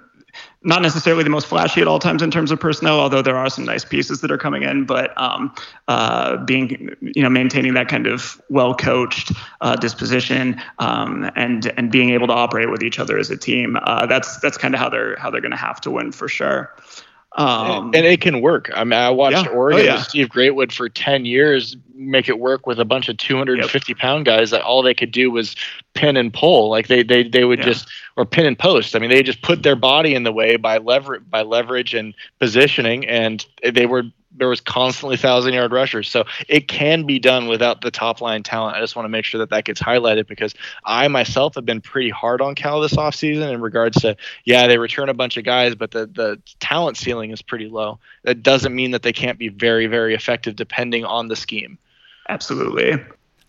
[0.62, 3.50] not necessarily the most flashy at all times in terms of personnel, although there are
[3.50, 4.84] some nice pieces that are coming in.
[4.84, 5.54] But um,
[5.88, 12.10] uh, being, you know, maintaining that kind of well-coached uh, disposition um, and and being
[12.10, 14.88] able to operate with each other as a team, uh, that's that's kind of how
[14.88, 16.74] they're how they're going to have to win for sure.
[17.36, 18.70] Um, and it can work.
[18.74, 19.52] I mean, I watched yeah.
[19.52, 19.94] Oregon oh, yeah.
[19.94, 23.98] with Steve Greatwood for 10 years make it work with a bunch of 250 yep.
[23.98, 25.54] pound guys that all they could do was
[25.94, 26.68] pin and pull.
[26.68, 27.66] Like they, they, they would yeah.
[27.66, 28.94] just, or pin and post.
[28.94, 32.14] I mean, they just put their body in the way by leverage, by leverage and
[32.38, 33.06] positioning.
[33.06, 34.04] And they were
[34.34, 36.08] there was constantly thousand yard rushers.
[36.08, 38.76] So it can be done without the top line talent.
[38.76, 40.54] I just want to make sure that that gets highlighted because
[40.84, 44.78] I myself have been pretty hard on Cal this offseason in regards to, yeah, they
[44.78, 47.98] return a bunch of guys, but the, the talent ceiling is pretty low.
[48.24, 51.78] That doesn't mean that they can't be very, very effective depending on the scheme.
[52.28, 53.02] Absolutely.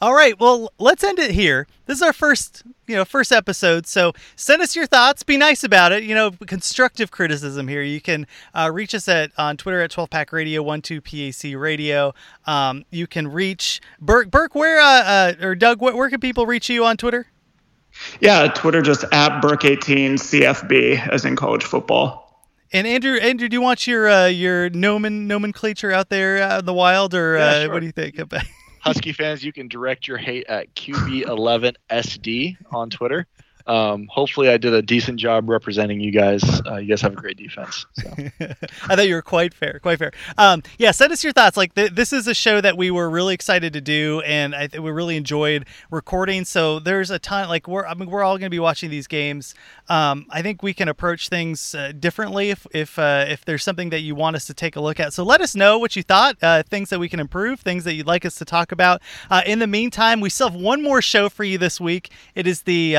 [0.04, 1.66] All right, well, let's end it here.
[1.86, 3.88] This is our first, you know, first episode.
[3.88, 5.24] So send us your thoughts.
[5.24, 6.04] Be nice about it.
[6.04, 7.82] You know, constructive criticism here.
[7.84, 12.14] You can uh, reach us at on Twitter at 12 Pack Radio, 12 PAC Radio.
[12.46, 14.30] Um, you can reach Burke.
[14.30, 17.28] Burke, where uh, uh, or Doug, where, where can people reach you on Twitter?
[18.20, 22.44] Yeah, Twitter just at Burke18 CFB, as in college football.
[22.74, 26.66] And Andrew, Andrew, do you want your uh, your nomen nomenclature out there uh, in
[26.66, 27.74] the wild, or yeah, uh, sure.
[27.74, 28.44] what do you think about?
[28.84, 33.26] Husky fans, you can direct your hate at QB11SD on Twitter.
[33.68, 36.44] Um, hopefully I did a decent job representing you guys.
[36.66, 37.86] Uh, you guys have a great defense.
[37.94, 38.10] So.
[38.40, 40.12] I thought you were quite fair, quite fair.
[40.38, 41.56] Um, yeah, send us your thoughts.
[41.56, 44.68] Like th- this is a show that we were really excited to do, and I
[44.68, 46.44] th- we really enjoyed recording.
[46.44, 47.48] So there's a ton.
[47.48, 49.56] Like we're, I mean, we're all going to be watching these games.
[49.88, 53.90] Um, I think we can approach things uh, differently if if uh, if there's something
[53.92, 55.14] that you want us to take a look at.
[55.14, 56.36] So let us know what you thought.
[56.42, 57.62] Uh, things that we can improve.
[57.62, 59.02] Things that you'd like us to talk about.
[59.30, 62.12] Uh, in the meantime, we still have one more show for you this week.
[62.36, 62.98] It is the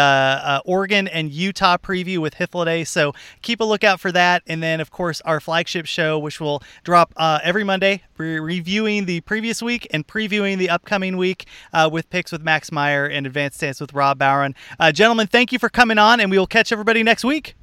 [0.54, 2.86] uh, Oregon and Utah preview with Hythloday.
[2.86, 4.42] So keep a lookout for that.
[4.46, 9.06] And then, of course, our flagship show, which will drop uh, every Monday, re- reviewing
[9.06, 13.26] the previous week and previewing the upcoming week uh, with picks with Max Meyer and
[13.26, 14.54] advanced stance with Rob Bowen.
[14.78, 17.54] Uh, gentlemen, thank you for coming on, and we will catch everybody next week.